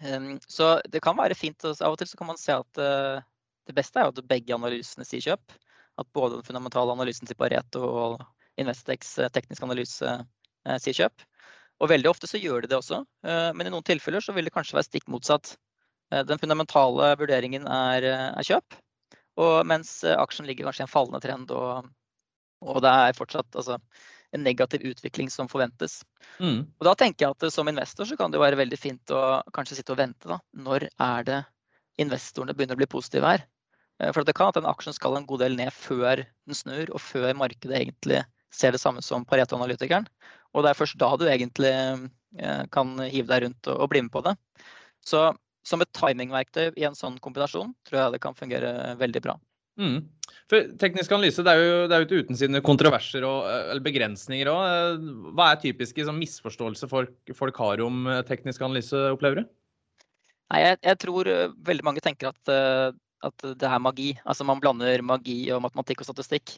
Um, 0.00 0.38
så 0.48 0.74
det 0.88 1.02
kan 1.04 1.18
være 1.18 1.36
fint. 1.38 1.60
Og 1.68 1.76
av 1.76 1.96
og 1.96 2.00
til 2.00 2.08
så 2.08 2.20
kan 2.20 2.30
man 2.32 2.40
se 2.40 2.56
at 2.56 2.80
uh, 2.80 3.20
det 3.68 3.76
beste 3.76 4.00
er 4.00 4.08
at 4.08 4.22
begge 4.30 4.56
analysene 4.56 5.06
sier 5.08 5.24
kjøp. 5.26 5.58
At 6.00 6.08
både 6.16 6.38
den 6.38 6.46
fundamentale 6.46 6.94
analysen 6.96 7.28
til 7.28 7.36
Pareto 7.36 7.84
og 7.84 8.24
Investex 8.60 9.18
uh, 9.20 9.28
teknisk 9.32 9.64
analyse 9.66 10.16
sier 10.78 10.94
kjøp. 10.94 11.24
Og 11.82 11.90
veldig 11.90 12.06
ofte 12.06 12.28
så 12.30 12.38
gjør 12.38 12.62
de 12.62 12.68
det 12.70 12.76
også, 12.76 13.00
men 13.26 13.66
i 13.66 13.70
noen 13.72 13.82
tilfeller 13.82 14.22
så 14.22 14.30
vil 14.36 14.46
det 14.46 14.52
kanskje 14.54 14.76
være 14.76 14.86
stikk 14.86 15.08
motsatt. 15.10 15.56
Den 16.28 16.38
fundamentale 16.38 17.08
vurderingen 17.18 17.66
er, 17.66 18.06
er 18.06 18.46
kjøp, 18.46 18.76
og 19.40 19.66
mens 19.68 20.00
eh, 20.04 20.18
aksjen 20.18 20.48
ligger 20.48 20.68
kanskje 20.68 20.84
i 20.84 20.86
en 20.86 20.92
fallende 20.92 21.22
trend, 21.24 21.52
og, 21.56 21.88
og 22.64 22.82
det 22.84 22.92
er 23.04 23.16
fortsatt 23.16 23.58
altså, 23.58 23.78
en 24.32 24.44
negativ 24.44 24.84
utvikling 24.88 25.30
som 25.32 25.48
forventes. 25.48 26.00
Mm. 26.40 26.64
Og 26.80 26.86
da 26.88 26.94
tenker 26.98 27.26
jeg 27.26 27.36
at 27.36 27.54
som 27.54 27.68
investor 27.68 28.08
så 28.08 28.16
kan 28.18 28.32
det 28.32 28.40
være 28.42 28.60
veldig 28.60 28.78
fint 28.80 29.12
å 29.14 29.40
kanskje 29.56 29.80
sitte 29.80 29.94
og 29.94 30.00
vente. 30.00 30.28
Da. 30.28 30.40
Når 30.56 30.88
er 30.90 31.26
det 31.28 31.40
investorene 32.00 32.56
begynner 32.56 32.78
å 32.78 32.82
bli 32.82 32.90
positive 32.90 33.34
her? 33.34 33.44
Eh, 34.00 34.12
for 34.12 34.24
det 34.26 34.36
kan 34.36 34.52
at 34.52 34.60
den 34.60 34.68
aksjen 34.68 34.96
skal 34.96 35.18
en 35.18 35.28
god 35.28 35.44
del 35.44 35.58
ned 35.58 35.72
før 35.76 36.24
den 36.24 36.58
snur, 36.58 36.92
og 36.92 37.04
før 37.04 37.32
markedet 37.38 37.80
egentlig 37.80 38.22
ser 38.52 38.74
det 38.74 38.82
samme 38.82 39.04
som 39.04 39.24
Pareto-analytikeren. 39.28 40.08
Og 40.52 40.64
det 40.64 40.72
er 40.72 40.80
først 40.80 40.98
da 41.00 41.14
du 41.16 41.26
egentlig 41.28 41.72
eh, 41.72 42.64
kan 42.72 42.94
hive 43.04 43.28
deg 43.30 43.46
rundt 43.46 43.72
og 43.72 43.88
bli 43.92 44.04
med 44.04 44.12
på 44.12 44.24
det. 44.26 44.36
Så 45.04 45.30
som 45.66 45.82
et 45.82 45.90
timingverktøy 45.96 46.72
i 46.78 46.86
en 46.88 46.98
sånn 46.98 47.18
kombinasjon 47.22 47.72
tror 47.86 47.98
jeg 48.00 48.14
det 48.16 48.22
kan 48.22 48.38
fungere 48.38 48.72
veldig 49.00 49.22
bra. 49.24 49.38
Mm. 49.80 50.02
For 50.50 50.68
Teknisk 50.80 51.12
analyse 51.14 51.44
det 51.44 51.52
er 51.52 51.62
jo, 51.62 51.76
det 51.88 51.94
er 51.96 52.02
jo 52.02 52.06
ikke 52.06 52.24
uten 52.26 52.38
sine 52.38 52.60
kontroverser 52.64 53.24
og 53.24 53.46
eller 53.48 53.84
begrensninger 53.84 54.50
òg. 54.52 55.06
Hva 55.36 55.52
er 55.52 55.62
typiske 55.62 56.04
sånn, 56.04 56.20
misforståelser 56.20 56.90
folk, 56.90 57.14
folk, 57.36 57.60
har 57.62 57.84
om 57.84 58.04
eh, 58.10 58.20
teknisk 58.28 58.64
analyse, 58.64 58.98
opplever 59.14 59.42
du? 59.42 59.52
Nei, 60.52 60.60
jeg, 60.66 60.80
jeg, 60.84 61.00
tror 61.06 61.30
eh, 61.30 61.54
veldig 61.68 61.86
mange 61.88 62.04
tenker 62.04 62.32
at, 62.32 62.52
eh, 62.52 62.90
at, 63.24 63.46
det 63.62 63.68
er 63.68 63.80
magi. 63.80 64.10
Altså 64.28 64.44
Man 64.48 64.60
blander 64.60 65.04
magi 65.08 65.38
og 65.54 65.62
matematikk 65.64 66.02
og 66.02 66.10
statistikk. 66.10 66.56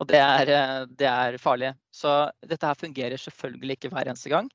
Og 0.00 0.08
det 0.10 0.18
er, 0.22 0.86
det 0.90 1.06
er 1.10 1.36
farlig. 1.42 1.74
Så 1.94 2.10
dette 2.48 2.66
her 2.66 2.78
fungerer 2.78 3.20
selvfølgelig 3.20 3.76
ikke 3.76 3.92
hver 3.92 4.08
eneste 4.10 4.32
gang. 4.32 4.48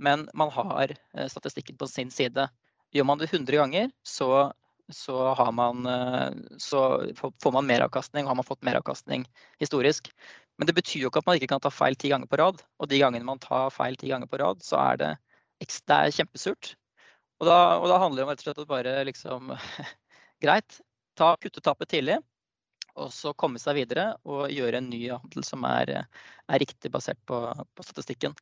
Men 0.00 0.24
man 0.36 0.52
har 0.52 0.92
statistikken 1.32 1.76
på 1.80 1.88
sin 1.88 2.12
side. 2.12 2.46
Gjør 2.94 3.06
man 3.08 3.20
det 3.20 3.28
100 3.32 3.58
ganger, 3.58 3.90
så, 4.06 4.52
så, 4.92 5.18
man, 5.52 5.86
eh, 5.90 6.58
så 6.62 6.82
får 7.42 7.52
man 7.52 7.66
meravkastning, 7.66 8.24
og 8.26 8.34
har 8.34 8.38
man 8.40 8.48
fått 8.48 8.64
meravkastning 8.66 9.26
historisk. 9.62 10.12
Men 10.56 10.68
det 10.68 10.76
betyr 10.76 11.04
jo 11.04 11.10
ikke 11.10 11.20
at 11.20 11.28
man 11.28 11.38
ikke 11.38 11.50
kan 11.52 11.62
ta 11.62 11.72
feil 11.72 11.96
ti 11.98 12.10
ganger 12.12 12.30
på 12.30 12.38
rad. 12.40 12.62
Og 12.80 12.88
de 12.90 13.00
gangene 13.02 13.28
man 13.28 13.42
tar 13.42 13.72
feil 13.74 13.98
ti 14.00 14.08
ganger 14.12 14.30
på 14.30 14.40
rad, 14.40 14.62
så 14.64 14.78
er 14.80 15.02
det, 15.02 15.10
det 15.60 15.98
er 15.98 16.14
kjempesurt. 16.16 16.72
Og 17.40 17.48
da, 17.50 17.58
og 17.76 17.90
da, 17.90 17.98
handler 18.00 18.22
det 18.22 18.24
om 18.24 18.32
rett 18.32 18.40
og 18.40 18.48
slett 18.48 18.62
å 18.62 18.70
bare 18.70 18.96
liksom 19.08 19.52
Greit, 20.44 20.80
ta 21.16 21.34
kutte 21.40 21.62
tapet 21.64 21.92
tidlig. 21.92 22.18
Og 22.96 23.10
så 23.12 23.34
komme 23.36 23.60
seg 23.60 23.76
videre 23.76 24.14
og 24.24 24.48
gjøre 24.52 24.80
en 24.80 24.88
ny 24.88 25.02
handel 25.10 25.44
som 25.44 25.64
er, 25.68 25.92
er 26.48 26.62
riktig 26.62 26.88
basert 26.92 27.20
på, 27.28 27.42
på 27.76 27.84
statistikken. 27.84 28.32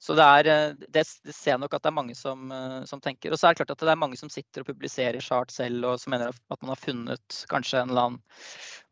Så 0.00 0.14
det, 0.16 0.24
er, 0.24 0.48
eh, 0.48 0.70
det, 0.88 1.02
det, 1.26 1.34
ser 1.36 1.58
nok 1.60 1.74
at 1.76 1.84
det 1.84 1.90
er 1.90 1.96
mange 1.98 2.14
som, 2.16 2.46
eh, 2.56 2.78
som, 2.88 3.02
tenker. 3.04 3.34
Og 3.34 3.40
så 3.40 3.48
er 3.48 3.52
det 3.52 3.60
klart 3.60 3.74
at 3.74 3.82
det 3.84 3.92
er 3.92 4.00
mange 4.00 4.16
som 4.16 4.30
sitter 4.32 4.64
og 4.64 4.70
publiserer 4.70 5.20
chart 5.20 5.52
selv, 5.52 5.84
og 5.84 6.00
som 6.00 6.14
mener 6.14 6.32
at 6.32 6.62
man 6.62 6.72
har 6.72 6.80
funnet 6.80 7.40
kanskje 7.50 7.82
en 7.82 7.92
eller 7.92 8.08
annen 8.08 8.46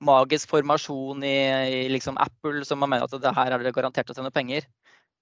magisk 0.05 0.53
formasjon 0.53 1.25
i, 1.25 1.39
i 1.79 1.81
liksom 1.89 2.21
Apple, 2.21 2.61
som 2.69 2.85
man 2.85 2.93
mener 2.93 3.09
at 3.09 3.25
det 3.25 3.33
her 3.41 3.57
er 3.57 3.65
det 3.65 3.73
garantert 3.77 4.13
å 4.13 4.19
tjene 4.19 4.35
penger. 4.35 4.69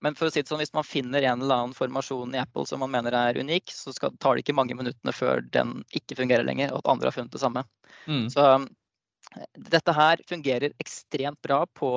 Men 0.04 0.18
for 0.18 0.28
å 0.28 0.32
si 0.32 0.42
det 0.42 0.50
sånn, 0.50 0.60
hvis 0.60 0.74
man 0.76 0.84
finner 0.84 1.24
en 1.24 1.40
eller 1.40 1.62
annen 1.62 1.76
formasjon 1.76 2.34
i 2.34 2.42
Apple 2.42 2.66
som 2.68 2.82
man 2.82 2.92
mener 2.92 3.14
er 3.16 3.38
unik, 3.38 3.70
så 3.72 3.94
skal, 3.94 4.12
tar 4.20 4.36
det 4.36 4.44
ikke 4.44 4.56
mange 4.58 4.76
minuttene 4.76 5.14
før 5.14 5.46
den 5.54 5.78
ikke 5.96 6.18
fungerer 6.18 6.44
lenger, 6.44 6.74
og 6.74 6.82
at 6.82 6.90
andre 6.92 7.08
har 7.08 7.16
funnet 7.16 7.32
det 7.32 7.40
samme. 7.40 7.62
Mm. 8.10 8.26
Så 8.34 8.44
eh, 8.50 9.46
dette 9.70 9.94
her 9.96 10.20
fungerer 10.28 10.74
ekstremt 10.82 11.40
bra 11.46 11.62
på 11.78 11.94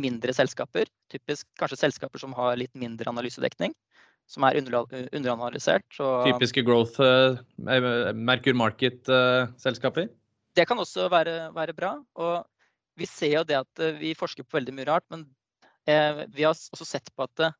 mindre 0.00 0.34
selskaper. 0.36 0.90
Typisk 1.12 1.46
kanskje 1.60 1.80
selskaper 1.84 2.22
som 2.22 2.34
har 2.38 2.58
litt 2.60 2.74
mindre 2.78 3.10
analysedekning. 3.10 3.74
Som 4.28 4.44
er 4.44 4.58
underanalysert. 4.60 5.86
Typiske 5.96 6.60
growth, 6.66 7.00
uh, 7.00 7.38
Merkur 8.12 8.56
Market-selskaper? 8.60 10.10
Uh, 10.10 10.52
det 10.58 10.66
kan 10.68 10.80
også 10.80 11.06
være, 11.12 11.48
være, 11.56 11.76
bra. 11.76 11.94
Og 12.20 12.44
vi 13.00 13.08
ser 13.08 13.38
jo 13.38 13.46
det 13.48 13.56
at 13.62 13.84
vi 14.00 14.12
forsker 14.18 14.44
på 14.44 14.58
veldig 14.58 14.74
mye 14.76 14.88
rart, 14.90 15.06
men 15.12 15.24
eh, 15.88 16.26
vi 16.34 16.44
har 16.44 16.52
også 16.52 16.84
sett 16.84 17.08
på 17.14 17.24
at 17.24 17.54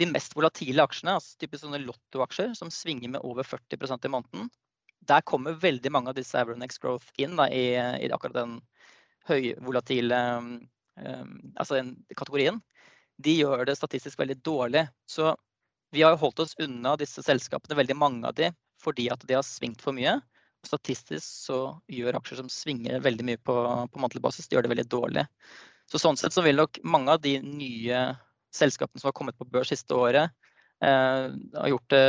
de 0.00 0.08
mest 0.08 0.34
volatile 0.36 0.82
aksjene, 0.82 1.18
altså 1.18 1.36
typisk 1.38 1.66
sånne 1.66 1.82
lottoaksjer 1.84 2.54
som 2.56 2.72
svinger 2.72 3.12
med 3.12 3.24
over 3.26 3.44
40% 3.44 4.08
i 4.08 4.12
måneden, 4.14 4.48
der 5.08 5.24
kommer 5.28 5.58
veldig 5.60 5.92
mange 5.92 6.12
av 6.12 6.16
disse 6.18 6.38
Avronex 6.40 6.80
Growth 6.80 7.12
inn 7.20 7.36
da, 7.38 7.48
i, 7.52 7.72
i, 7.76 8.10
akkurat 8.12 8.36
den 8.36 8.58
høyvolatile 9.28 10.20
altså 10.98 11.78
den 11.78 11.94
kategorien, 12.18 12.58
de 13.20 13.36
gjør 13.42 13.64
det 13.68 13.76
statistisk 13.78 14.18
veldig 14.20 14.38
dårlig. 14.44 14.86
Så 15.08 15.34
vi 15.94 16.02
har 16.02 16.18
holdt 16.20 16.42
oss 16.42 16.56
unna 16.62 16.96
disse 17.00 17.22
selskapene, 17.24 17.78
veldig 17.78 17.96
mange 17.98 18.28
av 18.28 18.36
de, 18.38 18.50
fordi 18.80 19.08
at 19.12 19.24
de 19.26 19.36
har 19.36 19.46
svingt 19.46 19.82
for 19.84 19.96
mye. 19.96 20.18
Statistisk 20.66 21.24
så 21.24 21.60
gjør 21.90 22.18
aksjer 22.18 22.40
som 22.42 22.50
svinger 22.52 23.00
veldig 23.04 23.26
mye 23.26 23.40
på, 23.40 23.56
på 23.92 24.02
månedlig 24.02 24.24
basis, 24.24 24.48
de 24.48 24.56
gjør 24.56 24.66
det 24.66 24.74
veldig 24.74 24.88
dårlig. 24.92 25.26
Så 25.90 25.98
sånn 25.98 26.18
sett 26.20 26.36
så 26.36 26.44
vil 26.46 26.60
nok 26.60 26.78
mange 26.86 27.16
av 27.16 27.22
de 27.24 27.38
nye 27.42 28.04
selskapene 28.54 29.02
som 29.02 29.10
har 29.10 29.16
kommet 29.16 29.38
på 29.38 29.48
børs 29.48 29.72
siste 29.72 29.96
året, 29.96 30.30
eh, 30.84 31.26
har 31.30 31.72
gjort 31.72 31.90
det 31.92 32.04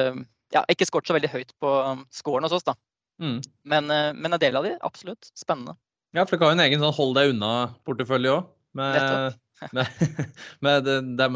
ja, 0.51 0.63
ikke 0.69 0.87
skåret 0.87 1.07
så 1.07 1.15
veldig 1.15 1.31
høyt 1.31 1.53
på 1.63 1.71
scoren 2.13 2.45
hos 2.45 2.57
oss, 2.59 2.67
da. 2.67 2.75
Mm. 3.21 3.39
Men, 3.63 3.91
eh, 3.93 4.11
men, 4.13 4.33
en 4.33 4.41
del 4.41 4.57
av 4.57 4.67
de, 4.67 4.75
absolutt. 4.81 5.31
Spennende. 5.37 5.77
Ja, 6.11 6.25
for 6.25 6.35
dere 6.35 6.49
har 6.49 6.55
jo 6.55 6.59
en 6.59 6.65
egen 6.65 6.83
sånn 6.83 6.97
hold 6.97 7.15
deg 7.17 7.33
unna-portefølje 7.35 8.33
òg. 8.35 8.49
Med, 8.77 9.33
med, 9.71 9.87
med 10.65 10.83
det, 10.87 10.97
det, 11.19 11.29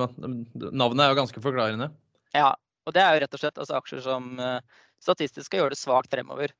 navnet 0.71 1.03
er 1.05 1.11
jo 1.11 1.19
ganske 1.19 1.43
forklarende. 1.43 1.89
Ja, 2.35 2.53
og 2.85 2.95
det 2.95 3.01
er 3.03 3.15
jo 3.15 3.23
rett 3.23 3.35
og 3.37 3.41
slett 3.41 3.59
altså, 3.61 3.79
aksjer 3.79 4.03
som 4.05 4.29
uh, 4.39 4.59
statistisk 5.03 5.47
skal 5.47 5.63
gjøre 5.63 5.75
det 5.75 5.81
svakt 5.81 6.13
fremover. 6.13 6.53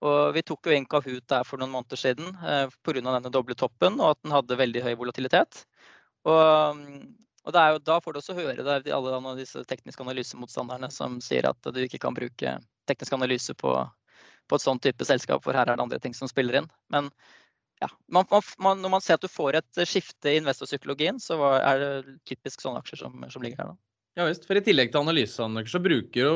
Og 0.00 0.32
vi 0.32 0.42
tok 0.46 0.68
jo 0.68 0.74
inn 0.76 0.88
Kahoot 0.88 1.26
der 1.28 1.44
for 1.44 1.60
noen 1.60 1.74
måneder 1.74 2.00
siden 2.00 2.30
uh, 2.40 2.66
pga. 2.86 3.00
denne 3.00 3.32
doble 3.32 3.56
toppen 3.58 3.98
og 4.00 4.14
at 4.14 4.22
den 4.24 4.36
hadde 4.36 4.60
veldig 4.60 4.84
høy 4.86 4.92
volatilitet. 5.00 5.64
Og, 6.28 6.80
og 7.48 7.56
jo, 7.56 7.80
da 7.84 8.00
får 8.04 8.12
du 8.12 8.20
også 8.20 8.36
høre 8.36 8.64
det, 8.64 8.92
alle 8.92 9.36
disse 9.38 9.64
tekniske 9.68 10.04
analysemotstanderne 10.04 10.90
som 10.92 11.20
sier 11.24 11.48
at 11.48 11.72
du 11.72 11.80
ikke 11.84 12.00
kan 12.02 12.16
bruke 12.16 12.58
teknisk 12.88 13.16
analyse 13.16 13.54
på, 13.56 13.74
på 14.48 14.58
et 14.58 14.64
sånt 14.64 14.82
type 14.84 15.04
selskap, 15.06 15.44
for 15.44 15.56
her 15.56 15.68
er 15.68 15.78
det 15.78 15.84
andre 15.84 16.00
ting 16.02 16.16
som 16.16 16.28
spiller 16.28 16.60
inn. 16.60 16.68
Men 16.92 17.08
ja, 17.80 17.88
man, 18.12 18.26
man, 18.60 18.82
når 18.82 18.92
man 18.92 19.04
ser 19.04 19.16
at 19.16 19.24
du 19.24 19.30
får 19.30 19.56
et 19.60 19.84
skifte 19.88 20.28
i 20.28 20.40
investorpsykologien, 20.40 21.20
så 21.22 21.38
er 21.56 21.80
det 21.80 22.18
typisk 22.28 22.60
sånne 22.60 22.82
aksjer 22.82 23.06
som, 23.06 23.22
som 23.32 23.44
ligger 23.44 23.62
her. 23.62 23.72
Da. 23.72 23.80
Ja 24.18 24.26
visst. 24.26 24.44
For 24.48 24.58
I 24.58 24.62
tillegg 24.64 24.90
til 24.90 25.00
analysene 25.00 25.62
så 25.70 25.80
bruker 25.82 26.18
jo 26.20 26.32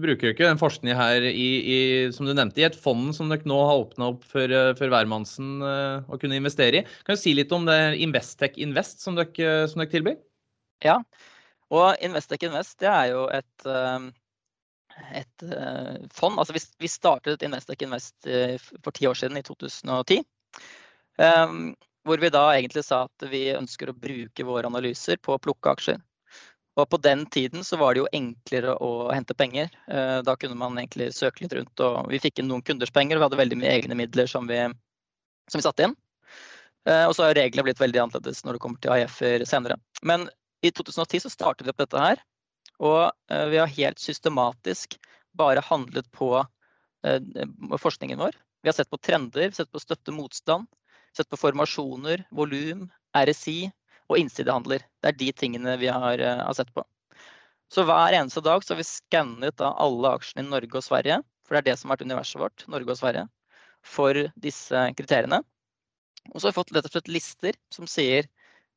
bruker 0.00 0.32
ikke 0.32 0.48
den 0.48 0.60
forskningen 0.60 0.96
her 0.98 1.26
i, 1.28 1.48
i, 1.60 1.78
som 2.14 2.26
du 2.26 2.32
nevnte, 2.32 2.62
i 2.62 2.66
et 2.66 2.78
fond 2.78 3.12
som 3.14 3.28
dere 3.30 3.46
nå 3.46 3.58
har 3.68 3.82
åpna 3.82 4.08
opp 4.14 4.24
for, 4.26 4.54
for 4.78 4.94
hvermannsen 4.94 5.58
uh, 5.62 6.08
å 6.08 6.18
kunne 6.20 6.40
investere 6.40 6.80
i. 6.80 6.86
Kan 7.06 7.18
du 7.18 7.20
si 7.20 7.34
litt 7.36 7.52
om 7.54 7.68
det 7.68 7.78
Investec 8.02 8.56
Invest 8.64 9.04
som 9.04 9.18
dere, 9.18 9.68
som 9.68 9.84
dere 9.84 9.92
tilbyr? 9.92 10.16
Ja, 10.86 10.96
og 11.74 12.02
Investec 12.02 12.48
Invest 12.48 12.80
det 12.80 12.90
er 12.90 13.12
jo 13.12 13.28
et, 13.34 13.68
et 15.20 15.46
fond. 16.16 16.40
Altså 16.40 16.56
vi, 16.56 16.64
vi 16.80 16.90
startet 16.90 17.44
Investec 17.44 17.84
Invest 17.84 18.30
for 18.80 18.96
ti 18.96 19.06
år 19.10 19.20
siden, 19.20 19.36
i 19.36 19.44
2010. 19.44 20.24
Um, 21.18 21.74
hvor 22.06 22.20
vi 22.22 22.30
da 22.30 22.44
egentlig 22.54 22.84
sa 22.86 23.02
at 23.08 23.24
vi 23.30 23.48
ønsker 23.50 23.90
å 23.90 23.96
bruke 23.96 24.44
våre 24.46 24.68
analyser 24.70 25.18
på 25.20 25.34
å 25.34 25.42
plukke 25.42 25.74
aksjer. 25.74 25.98
Og 26.78 26.86
på 26.92 27.00
den 27.02 27.24
tiden 27.26 27.64
så 27.66 27.76
var 27.80 27.94
det 27.94 28.04
jo 28.04 28.10
enklere 28.14 28.76
å 28.84 29.10
hente 29.10 29.34
penger. 29.34 29.72
Uh, 29.90 30.22
da 30.24 30.36
kunne 30.38 30.56
man 30.58 30.78
egentlig 30.78 31.10
søke 31.16 31.44
litt 31.44 31.56
rundt, 31.58 31.82
og 31.82 32.12
vi 32.12 32.22
fikk 32.22 32.38
inn 32.38 32.48
noen 32.52 32.62
kunders 32.62 32.94
penger. 32.94 33.18
Og 33.18 33.22
vi 33.22 33.28
hadde 33.28 33.42
veldig 33.42 33.58
mye 33.58 33.74
egne 33.80 33.98
midler 33.98 34.30
som 34.30 34.46
vi, 34.50 34.60
som 35.50 35.58
vi 35.58 35.66
satte 35.66 35.88
inn. 35.88 35.96
Uh, 36.88 37.08
og 37.10 37.16
så 37.18 37.26
har 37.26 37.36
reglene 37.36 37.66
blitt 37.66 37.82
veldig 37.82 38.04
annerledes 38.06 38.44
når 38.46 38.56
det 38.56 38.62
kommer 38.62 38.82
til 38.84 38.94
AIF-er 38.94 39.44
senere. 39.50 39.80
Men 40.06 40.30
i 40.62 40.70
2010 40.70 41.26
så 41.26 41.34
startet 41.34 41.66
vi 41.66 41.74
opp 41.74 41.82
dette 41.82 42.02
her. 42.02 42.22
Og 42.78 43.10
vi 43.50 43.58
har 43.58 43.70
helt 43.74 43.98
systematisk 43.98 44.94
bare 45.34 45.64
handlet 45.66 46.06
på 46.14 46.28
forskningen 47.82 48.20
vår. 48.22 48.36
Vi 48.62 48.70
har 48.70 48.76
sett 48.76 48.90
på 48.90 49.00
trender, 49.02 49.50
sett 49.50 49.70
på 49.74 49.82
støtte 49.82 50.14
motstand, 50.14 50.68
sett 51.18 51.30
på 51.30 51.40
formasjoner, 51.40 52.24
volum, 52.34 52.86
RSI 53.16 53.70
og 54.08 54.20
innsidehandler. 54.20 54.84
Det 55.02 55.12
er 55.12 55.18
de 55.20 55.32
tingene 55.36 55.76
vi 55.80 55.90
har, 55.92 56.22
har 56.22 56.56
sett 56.56 56.70
på. 56.74 56.84
Så 57.68 57.84
hver 57.84 58.16
eneste 58.16 58.40
dag 58.44 58.64
har 58.64 58.78
vi 58.78 58.86
skannet 58.86 59.60
alle 59.60 60.14
aksjene 60.16 60.46
i 60.46 60.48
Norge 60.48 60.80
og 60.80 60.86
Sverige, 60.86 61.20
for 61.44 61.56
det 61.56 61.60
er 61.60 61.68
det 61.70 61.76
som 61.80 61.90
har 61.90 61.98
vært 61.98 62.08
universet 62.08 62.40
vårt, 62.40 62.64
Norge 62.72 62.94
og 62.94 63.00
Sverige, 63.00 63.26
for 63.84 64.22
disse 64.40 64.84
kriteriene. 64.96 65.42
Og 66.32 66.40
så 66.40 66.48
har 66.48 66.52
vi 66.52 66.58
fått 66.60 66.72
rett 66.76 66.88
og 66.88 66.94
slett 66.94 67.12
lister 67.12 67.58
som 67.74 67.88
sier 67.88 68.28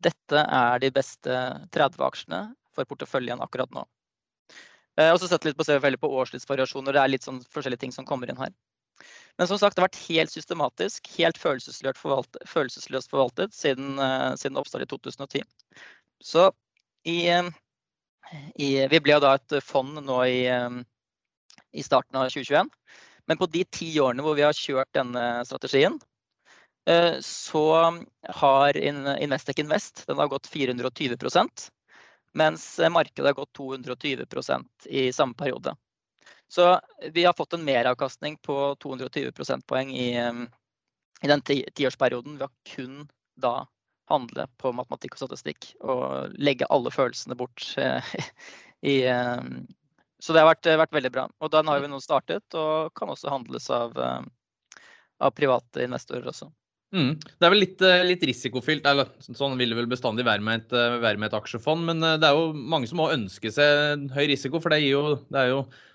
dette 0.03 0.43
er 0.43 0.81
de 0.81 0.89
beste 0.93 1.39
30 1.75 2.03
aksjene 2.07 2.41
for 2.75 2.87
porteføljen 2.89 3.43
akkurat 3.43 3.71
nå. 3.75 3.85
Eh, 4.99 5.11
og 5.11 5.19
så 5.21 5.29
sett 5.29 5.45
litt 5.47 5.57
på, 5.59 5.65
på 5.65 6.11
årslivsvariasjoner. 6.21 6.95
det 6.95 7.01
er 7.01 7.11
litt 7.11 7.27
sånn 7.27 7.41
forskjellige 7.53 7.85
ting 7.85 7.95
som 7.95 8.07
kommer 8.07 8.31
inn 8.31 8.39
her. 8.39 8.51
Men 9.39 9.49
som 9.49 9.59
sagt, 9.59 9.75
det 9.75 9.81
har 9.81 9.89
vært 9.89 10.03
helt 10.09 10.33
systematisk, 10.33 11.07
helt 11.17 11.39
følelsesløst 11.41 11.99
forvaltet, 11.99 12.43
følelsesløst 12.49 13.11
forvaltet 13.13 13.55
siden, 13.55 13.95
uh, 13.99 14.33
siden 14.39 14.59
oppstart 14.61 14.85
i 14.85 14.89
2010. 14.91 15.43
Så 16.21 16.51
i, 17.09 17.31
i, 18.61 18.69
vi 18.91 19.01
ble 19.01 19.17
da 19.23 19.33
et 19.39 19.57
fond 19.65 19.97
nå 20.05 20.19
i, 20.29 20.43
i, 21.73 21.81
starten 21.81 22.19
av 22.19 22.29
2021. 22.29 22.69
Men 23.29 23.39
på 23.39 23.49
de 23.49 23.63
ti 23.65 23.89
årene 24.03 24.25
hvor 24.25 24.37
vi 24.37 24.45
har 24.45 24.57
kjørt 24.57 24.91
denne 24.93 25.25
strategien, 25.49 25.97
så 27.25 27.65
har 28.41 28.77
Investec 28.77 29.59
Invest 29.61 30.03
den 30.07 30.17
har 30.17 30.29
gått 30.31 30.49
420% 30.49 31.67
mens 32.33 32.79
markedet 32.91 33.27
har 33.27 33.33
gått 33.33 33.57
220% 33.57 34.65
i 34.85 35.13
samme 35.13 35.33
periode. 35.33 35.75
Så 36.51 36.81
vi 37.11 37.23
har 37.23 37.33
fått 37.33 37.53
en 37.53 37.63
meravkastning 37.63 38.37
på 38.37 38.75
220 38.83 39.31
prosentpoeng 39.31 39.93
i, 39.95 40.09
i 41.23 41.27
den 41.27 41.41
tiårsperioden 41.47 42.33
Vi 42.35 42.43
har 42.43 42.51
kun 42.75 43.05
da 43.39 43.53
handle 44.11 44.49
på 44.59 44.73
matematikk 44.75 45.15
og 45.15 45.21
statistikk 45.21 45.69
og 45.79 46.33
legge 46.35 46.67
alle 46.67 46.91
følelsene 46.91 47.37
bort 47.39 47.63
eh, 47.79 48.09
i 48.91 48.95
Så 50.19 50.35
det 50.35 50.41
har 50.41 50.49
vært, 50.49 50.67
vært, 50.81 50.97
veldig 50.97 51.11
bra. 51.15 51.23
Og 51.39 51.53
den 51.53 51.71
har 51.71 51.79
vi 51.79 51.91
nå 51.93 52.01
startet 52.03 52.57
og 52.59 52.91
kan 52.99 53.13
også 53.13 53.31
handles 53.31 53.69
av, 53.71 53.95
av 53.95 55.31
private 55.37 55.85
investorer 55.85 56.27
også. 56.33 56.49
Mm. 56.91 57.13
Det 57.15 57.47
er 57.47 57.53
vel 57.53 57.63
litt, 57.63 57.85
eh, 57.87 58.03
litt, 58.03 58.25
risikofylt, 58.27 58.91
eller 58.91 59.07
sånn 59.23 59.55
vil 59.55 59.71
det 59.71 59.79
vel 59.79 59.87
bestandig 59.93 60.27
være 60.27 60.43
med, 60.43 60.65
et, 60.65 60.75
være 60.99 61.15
med 61.15 61.31
et 61.31 61.39
aksjefond. 61.39 61.87
Men 61.87 62.03
det 62.03 62.27
er 62.27 62.35
jo 62.35 62.51
mange 62.51 62.91
som 62.91 62.99
må 62.99 63.07
ønske 63.15 63.53
seg 63.55 64.11
høy 64.11 64.25
risiko, 64.33 64.59
for 64.59 64.75
det, 64.75 64.81
jo, 64.89 65.15
det 65.31 65.45
er 65.45 65.53
jo 65.53 65.63
Eh, 65.71 65.90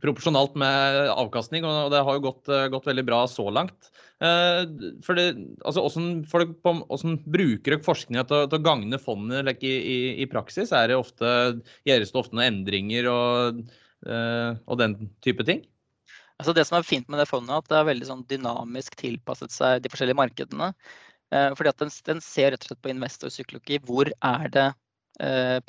proporsjonalt 0.00 0.54
med 0.58 1.10
avkastning, 1.12 1.64
og 1.68 1.90
det 1.92 2.00
har 2.06 2.16
jo 2.16 2.24
gått, 2.24 2.48
eh, 2.48 2.68
gått 2.72 2.86
veldig 2.88 3.04
bra 3.06 3.26
så 3.28 3.50
langt. 3.52 3.90
Eh, 4.20 4.64
for 5.04 5.14
det, 5.14 5.36
altså, 5.64 5.84
hvordan, 5.84 6.24
folk 6.26 6.54
på, 6.62 6.72
hvordan 6.88 7.18
bruker 7.24 7.76
dere 7.76 7.84
forskninga 7.84 8.24
til, 8.26 8.48
til, 8.48 8.58
å 8.58 8.64
gagne 8.64 8.98
fondet 8.98 9.44
like, 9.44 9.62
i, 9.62 9.76
i, 9.76 9.98
i, 10.22 10.26
praksis? 10.26 10.72
Er 10.72 10.88
det 10.88 10.96
ofte, 10.96 11.60
Gjøres 11.84 12.12
det 12.12 12.20
ofte 12.22 12.36
noen 12.36 12.48
endringer 12.48 13.10
og, 13.12 13.62
og 14.00 14.80
den 14.80 14.96
type 15.20 15.44
ting? 15.44 15.62
Altså 16.40 16.54
det 16.56 16.64
som 16.64 16.78
er 16.78 16.88
fint 16.88 17.08
med 17.12 17.20
det 17.20 17.28
fondet, 17.28 17.52
er 17.52 17.60
at 17.60 17.68
det 17.68 17.78
er 17.78 17.88
veldig 17.92 18.08
sånn 18.08 18.26
dynamisk 18.28 18.96
tilpasset 18.96 19.52
seg 19.52 19.82
de 19.84 19.90
forskjellige 19.92 20.16
markedene. 20.16 20.70
Fordi 21.30 21.70
at 21.70 21.82
den, 21.82 21.92
den 22.08 22.22
ser 22.24 22.54
rett 22.54 22.64
og 22.64 22.70
slett 22.70 22.80
på 22.80 22.90
investorpsykologi. 22.94 23.76
Hvor 23.84 24.08
er 24.08 24.48
det 24.50 24.70
Eh, 24.72 24.89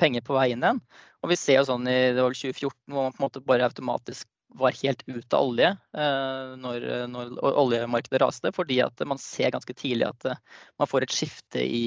penger 0.00 0.24
på 0.24 0.36
vei 0.36 0.46
inn 0.54 0.62
igjen. 0.64 0.78
Og 1.22 1.30
vi 1.30 1.36
ser 1.38 1.60
jo 1.60 1.66
sånn 1.68 1.84
i 1.90 1.98
2014 2.16 2.72
hvor 2.88 3.04
man 3.06 3.14
på 3.14 3.20
en 3.20 3.26
måte 3.26 3.42
bare 3.46 3.66
automatisk 3.68 4.26
var 4.58 4.76
helt 4.82 5.02
ute 5.06 5.36
av 5.36 5.48
olje 5.48 5.70
eh, 5.70 6.52
når, 6.60 6.86
når 7.10 7.32
oljemarkedet 7.40 8.20
raste, 8.22 8.52
fordi 8.54 8.80
at 8.84 9.04
man 9.08 9.20
ser 9.20 9.52
ganske 9.54 9.74
tidlig 9.76 10.08
at 10.10 10.28
eh, 10.28 10.40
man 10.80 10.90
får 10.90 11.06
et 11.06 11.14
skifte 11.14 11.62
i, 11.62 11.84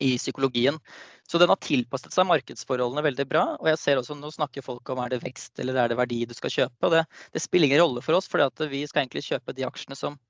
i 0.00 0.14
psykologien. 0.16 0.78
Så 1.28 1.40
den 1.40 1.52
har 1.52 1.60
tilpasset 1.64 2.12
seg 2.12 2.28
markedsforholdene 2.28 3.04
veldig 3.06 3.26
bra. 3.28 3.44
Og 3.60 3.70
jeg 3.70 3.80
ser 3.80 4.00
også 4.00 4.16
nå 4.18 4.30
snakker 4.34 4.64
folk 4.64 4.92
om 4.92 5.00
er 5.04 5.14
det 5.14 5.22
vekst 5.24 5.60
eller 5.62 5.78
er 5.80 5.92
det 5.92 5.98
verdi 6.00 6.22
du 6.28 6.36
skal 6.36 6.52
kjøpe. 6.52 6.80
Og 6.84 6.96
det, 6.96 7.04
det 7.32 7.42
spiller 7.44 7.70
ingen 7.70 7.82
rolle 7.84 8.04
for 8.04 8.18
oss, 8.18 8.28
for 8.30 8.44
vi 8.70 8.84
skal 8.88 9.04
egentlig 9.04 9.24
kjøpe 9.28 9.56
de 9.56 9.66
aksjene 9.68 9.98
som 9.98 10.20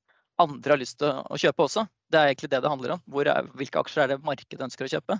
andre 0.43 0.75
har 0.75 0.81
lyst 0.81 0.99
til 0.99 1.11
å, 1.15 1.39
kjøpe 1.39 1.67
også. 1.67 1.85
Det 2.11 2.19
er 2.19 2.31
egentlig 2.31 2.51
det 2.51 2.63
det 2.63 2.71
handler 2.71 2.97
om. 2.97 3.03
Er, 3.23 3.51
hvilke 3.59 3.83
aksjer 3.83 4.05
er 4.05 4.15
det 4.15 4.25
markedet 4.27 4.67
ønsker 4.67 4.87
å 4.87 4.95
kjøpe? 4.97 5.19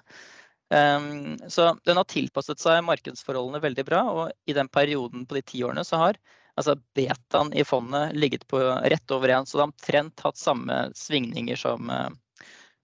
Ehm, 0.71 1.39
så 1.49 1.75
den 1.85 1.97
har 2.01 2.09
tilpasset 2.09 2.63
seg 2.63 2.85
markedsforholdene 2.87 3.63
veldig 3.63 3.85
bra. 3.89 4.03
Og 4.13 4.51
i 4.51 4.57
den 4.57 4.71
perioden 4.73 5.27
på 5.27 5.39
de 5.39 5.45
ti 5.45 5.63
årene 5.67 5.85
så 5.85 6.01
har 6.01 6.21
altså 6.55 6.77
betaen 6.97 7.53
i 7.57 7.65
fondet 7.67 8.15
ligget 8.17 8.47
på 8.51 8.61
rett 8.63 9.15
over 9.15 9.33
én. 9.35 9.47
Så 9.47 9.59
det 9.59 9.65
har 9.65 9.73
omtrent 9.73 10.27
hatt 10.27 10.41
samme 10.41 10.81
svingninger 10.97 11.59
som, 11.59 11.91
eh, 11.91 12.11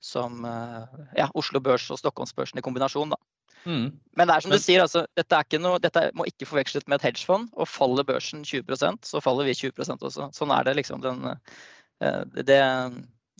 som 0.01 0.45
eh, 0.45 1.03
ja, 1.17 1.31
Oslo 1.35 1.63
Børs 1.63 1.91
og 1.91 2.01
Stockholmsbørsen 2.03 2.61
i 2.61 2.67
kombinasjon. 2.67 3.15
Da. 3.15 3.21
Mm. 3.65 3.91
Men 4.17 4.29
det 4.29 4.35
er 4.35 4.45
som 4.45 4.55
du 4.55 4.59
sier, 4.61 4.83
altså, 4.83 5.05
dette, 5.19 5.61
noe, 5.61 5.81
dette, 5.83 6.07
må 6.17 6.27
ikke 6.29 6.49
forveksles 6.49 6.87
med 6.89 6.99
et 6.99 7.11
hedgefond. 7.11 7.51
Og 7.57 7.69
faller 7.69 8.07
børsen 8.09 8.45
20% 8.47 9.07
så 9.09 9.23
faller 9.25 9.49
vi 9.49 9.57
20% 9.59 10.09
også. 10.09 10.31
Sånn 10.37 10.55
er 10.55 10.67
det 10.69 10.79
liksom. 10.81 11.05
Den, 11.05 11.37
eh, 12.05 12.23
det, 12.41 12.63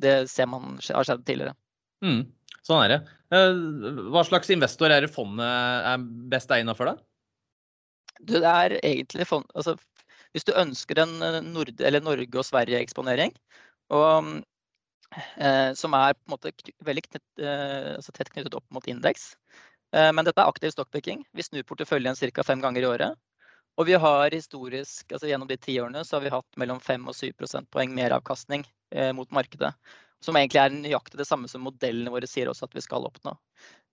det, 0.03 0.15
ser 0.31 0.51
man 0.51 0.79
har 0.79 1.09
skjedd 1.09 1.27
tidligere. 1.27 1.57
Mm. 2.05 2.23
Sånn 2.67 2.83
er 2.85 2.93
det. 2.93 2.99
Eh, 3.35 3.61
hva 4.13 4.25
slags 4.27 4.51
investor 4.53 4.93
er 4.93 5.05
det 5.05 5.13
fondet 5.13 5.47
er 5.47 6.03
best 6.33 6.51
egnet 6.55 6.79
for, 6.79 6.91
da? 6.91 6.97
Det 8.21 8.43
er 8.45 8.77
egentlig 8.83 9.27
fond, 9.29 9.47
altså, 9.55 9.77
Hvis 10.35 10.45
du 10.47 10.53
ønsker 10.55 11.01
en 11.03 11.23
eh, 11.25 11.41
Nord 11.43 11.73
Norge- 11.81 12.39
og 12.39 12.47
Sverige-eksponering, 12.47 13.33
eh, 13.91 15.73
som 15.75 15.97
er 15.99 16.15
på 16.15 16.29
en 16.29 16.35
måte 16.37 16.53
veldig 16.87 17.03
knytt, 17.09 17.27
eh, 17.41 17.97
altså 17.97 18.13
tett 18.13 18.31
knyttet 18.31 18.55
opp 18.55 18.67
mot 18.71 18.87
indeks 18.87 19.35
eh, 19.95 20.13
Men 20.13 20.25
dette 20.25 20.39
er 20.39 20.53
aktiv 20.53 20.71
stockpicking. 20.71 21.25
Vi 21.33 21.43
snur 21.43 21.67
porteføljen 21.67 22.15
ca. 22.15 22.43
fem 22.47 22.61
ganger 22.61 22.83
i 22.83 22.91
året. 22.93 23.19
Og 23.81 23.87
vi 23.87 23.97
har 23.97 24.31
historisk, 24.35 25.11
altså 25.13 25.27
gjennom 25.31 25.49
de 25.49 25.57
ti 25.57 25.79
årene 25.81 26.05
så 26.05 26.19
har 26.19 26.25
vi 26.27 26.35
hatt 26.35 26.57
mellom 26.61 26.81
5 26.85 27.09
og 27.09 27.17
7 27.17 27.33
prosentpoeng 27.39 27.95
meravkastning 27.97 28.67
eh, 28.93 29.13
mot 29.17 29.31
markedet. 29.33 29.73
Som 30.25 30.37
egentlig 30.37 30.61
er 30.61 30.75
nøyaktig 30.75 31.21
det 31.21 31.29
samme 31.29 31.49
som 31.49 31.63
modellene 31.65 32.13
våre 32.13 32.29
sier 32.29 32.51
også 32.51 32.67
at 32.69 32.75
vi 32.77 32.83
skal 32.85 33.07
oppnå. 33.09 33.33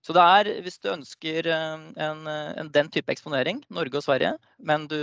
Så 0.04 0.14
det 0.14 0.22
er, 0.22 0.48
hvis 0.62 0.78
du 0.78 0.90
ønsker 0.92 1.48
eh, 1.50 1.86
en, 2.04 2.20
en, 2.28 2.70
den 2.74 2.90
type 2.94 3.10
eksponering, 3.12 3.64
Norge 3.74 3.98
og 3.98 4.04
Sverige, 4.06 4.36
men 4.70 4.86
du 4.90 4.98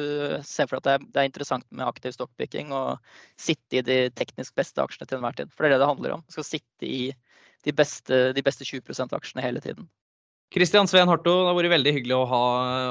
ser 0.48 0.70
for 0.70 0.80
deg 0.80 0.80
at 0.80 0.86
det 0.86 0.94
er, 0.94 1.10
det 1.12 1.22
er 1.22 1.30
interessant 1.30 1.68
med 1.72 1.88
aktiv 1.88 2.16
stockpicking 2.16 2.72
og 2.76 3.04
sitte 3.42 3.82
i 3.82 3.84
de 3.86 4.00
teknisk 4.16 4.56
beste 4.56 4.82
aksjene 4.82 5.10
til 5.10 5.20
enhver 5.20 5.36
tid. 5.42 5.52
For 5.52 5.66
det 5.66 5.74
er 5.74 5.76
det 5.76 5.84
det 5.84 5.92
handler 5.92 6.16
om. 6.16 6.24
Du 6.26 6.38
skal 6.38 6.48
sitte 6.48 6.88
i 6.88 7.02
de 7.66 7.74
beste, 7.76 8.22
de 8.38 8.46
beste 8.46 8.68
20% 8.68 9.18
aksjene 9.18 9.44
hele 9.44 9.64
tiden. 9.64 9.90
Kristian 10.56 10.88
Sveen 10.88 11.10
Harto, 11.12 11.32
det 11.44 11.50
har 11.50 11.56
vært 11.58 11.72
veldig 11.74 11.92
hyggelig 11.98 12.14
å, 12.16 12.26
ha, 12.32 12.44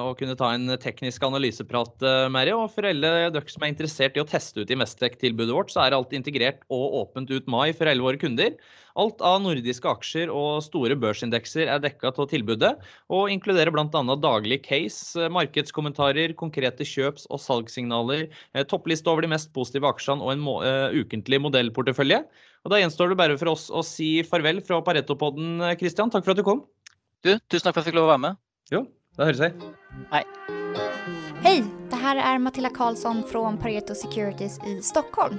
å 0.05 0.11
kunne 0.19 0.35
ta 0.37 0.51
en 0.53 0.75
teknisk 0.83 1.23
analyseprat 1.25 2.03
eh, 2.05 2.27
med 2.29 2.51
deg. 2.51 2.59
Og 2.61 2.67
for 2.75 2.85
alle 2.85 3.13
dere 3.33 3.41
som 3.49 3.65
er 3.65 3.71
interessert 3.73 4.19
i 4.19 4.21
å 4.21 4.27
teste 4.29 4.61
ut 4.61 4.73
Investec-tilbudet 4.75 5.57
vårt, 5.57 5.73
så 5.73 5.81
er 5.87 5.97
alt 5.97 6.13
integrert 6.13 6.61
og 6.69 6.99
åpent 6.99 7.33
ut 7.33 7.49
mai 7.49 7.71
for 7.73 7.89
alle 7.89 8.05
våre 8.05 8.21
kunder. 8.21 8.53
Alt 9.01 9.25
av 9.25 9.39
nordiske 9.47 9.89
aksjer 9.95 10.29
og 10.29 10.61
store 10.67 10.99
børsindekser 11.07 11.73
er 11.73 11.81
dekka 11.87 12.13
av 12.13 12.29
tilbudet, 12.35 12.75
og 13.09 13.33
inkluderer 13.33 13.73
bl.a. 13.73 13.89
daglig 14.21 14.61
case, 14.69 15.33
markedskommentarer, 15.33 16.37
konkrete 16.37 16.85
kjøps- 16.85 17.31
og 17.33 17.41
salgssignaler, 17.47 18.29
eh, 18.53 18.69
toppliste 18.69 19.09
over 19.09 19.25
de 19.25 19.33
mest 19.33 19.55
positive 19.57 19.89
aksjene 19.89 20.21
og 20.21 20.37
en 20.37 21.01
ukentlig 21.01 21.41
modellportefølje. 21.49 22.27
Og 22.69 22.77
Da 22.77 22.85
gjenstår 22.85 23.17
det 23.17 23.23
bare 23.25 23.41
for 23.41 23.57
oss 23.57 23.71
å 23.73 23.81
si 23.81 24.19
farvel 24.21 24.61
fra 24.61 24.85
Pareto-podden, 24.85 25.65
Kristian. 25.81 26.13
Takk 26.13 26.29
for 26.29 26.37
at 26.37 26.45
du 26.45 26.51
kom. 26.53 26.67
Du, 27.25 27.39
tusen 27.49 27.65
takk 27.65 27.73
for 27.73 27.81
at 27.81 27.87
jeg 27.87 27.95
fikk 27.95 27.97
lov 27.97 28.05
å 28.05 28.13
være 28.13 28.21
med. 28.21 28.41
Jo, 28.69 28.83
da 29.17 29.25
høres 29.25 29.39
vi. 29.41 29.49
Hei. 30.11 30.25
Hej, 31.45 31.65
det 31.91 31.97
här 31.97 32.17
är 32.17 32.39
Matilda 32.39 32.71
Karlsson 32.71 33.23
från 33.23 33.59
Pareto 33.59 33.95
Securities 33.95 34.59
i 34.67 34.83
Stockholm. 34.83 35.39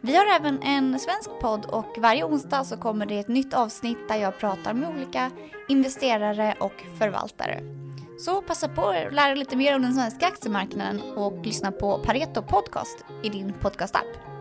Vi 0.00 0.16
har 0.16 0.26
även 0.26 0.62
en 0.62 0.98
svensk 0.98 1.30
podd 1.40 1.64
och 1.64 1.98
varje 1.98 2.24
onsdag 2.24 2.64
så 2.64 2.76
kommer 2.76 3.06
det 3.06 3.18
ett 3.18 3.28
nytt 3.28 3.54
avsnitt 3.54 4.08
där 4.08 4.16
jag 4.16 4.38
pratar 4.38 4.74
med 4.74 4.88
olika 4.88 5.30
investerare 5.68 6.54
och 6.60 6.84
förvaltare. 6.98 7.60
Så 8.18 8.42
passa 8.42 8.68
på 8.68 8.88
att 8.88 9.14
lära 9.14 9.34
lite 9.34 9.56
mer 9.56 9.76
om 9.76 9.82
den 9.82 9.94
svenska 9.94 10.26
aktiemarknaden 10.26 11.00
och 11.16 11.46
lyssna 11.46 11.72
på 11.72 11.98
Pareto 11.98 12.42
Podcast 12.42 13.04
i 13.22 13.28
din 13.28 13.52
podcastapp. 13.52 14.33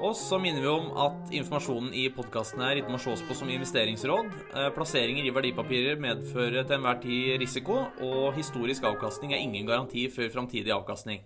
Og 0.00 0.14
så 0.16 0.38
minner 0.40 0.64
vi 0.64 0.68
om 0.72 0.86
at 1.04 1.32
informasjonen 1.36 1.90
i 1.92 2.06
podkasten 2.14 2.62
her 2.64 2.78
ikke 2.80 2.92
må 2.94 3.00
ses 3.02 3.20
på 3.28 3.36
som 3.36 3.50
investeringsråd. 3.52 4.30
Eh, 4.56 4.70
plasseringer 4.72 5.28
i 5.28 5.34
verdipapirer 5.36 6.00
medfører 6.00 6.64
til 6.64 6.78
enhver 6.78 7.02
tid 7.02 7.34
risiko, 7.42 7.82
og 8.00 8.32
historisk 8.38 8.88
avkastning 8.88 9.34
er 9.36 9.44
ingen 9.44 9.68
garanti 9.68 10.06
for 10.14 10.32
framtidig 10.32 10.72
avkastning. 10.72 11.20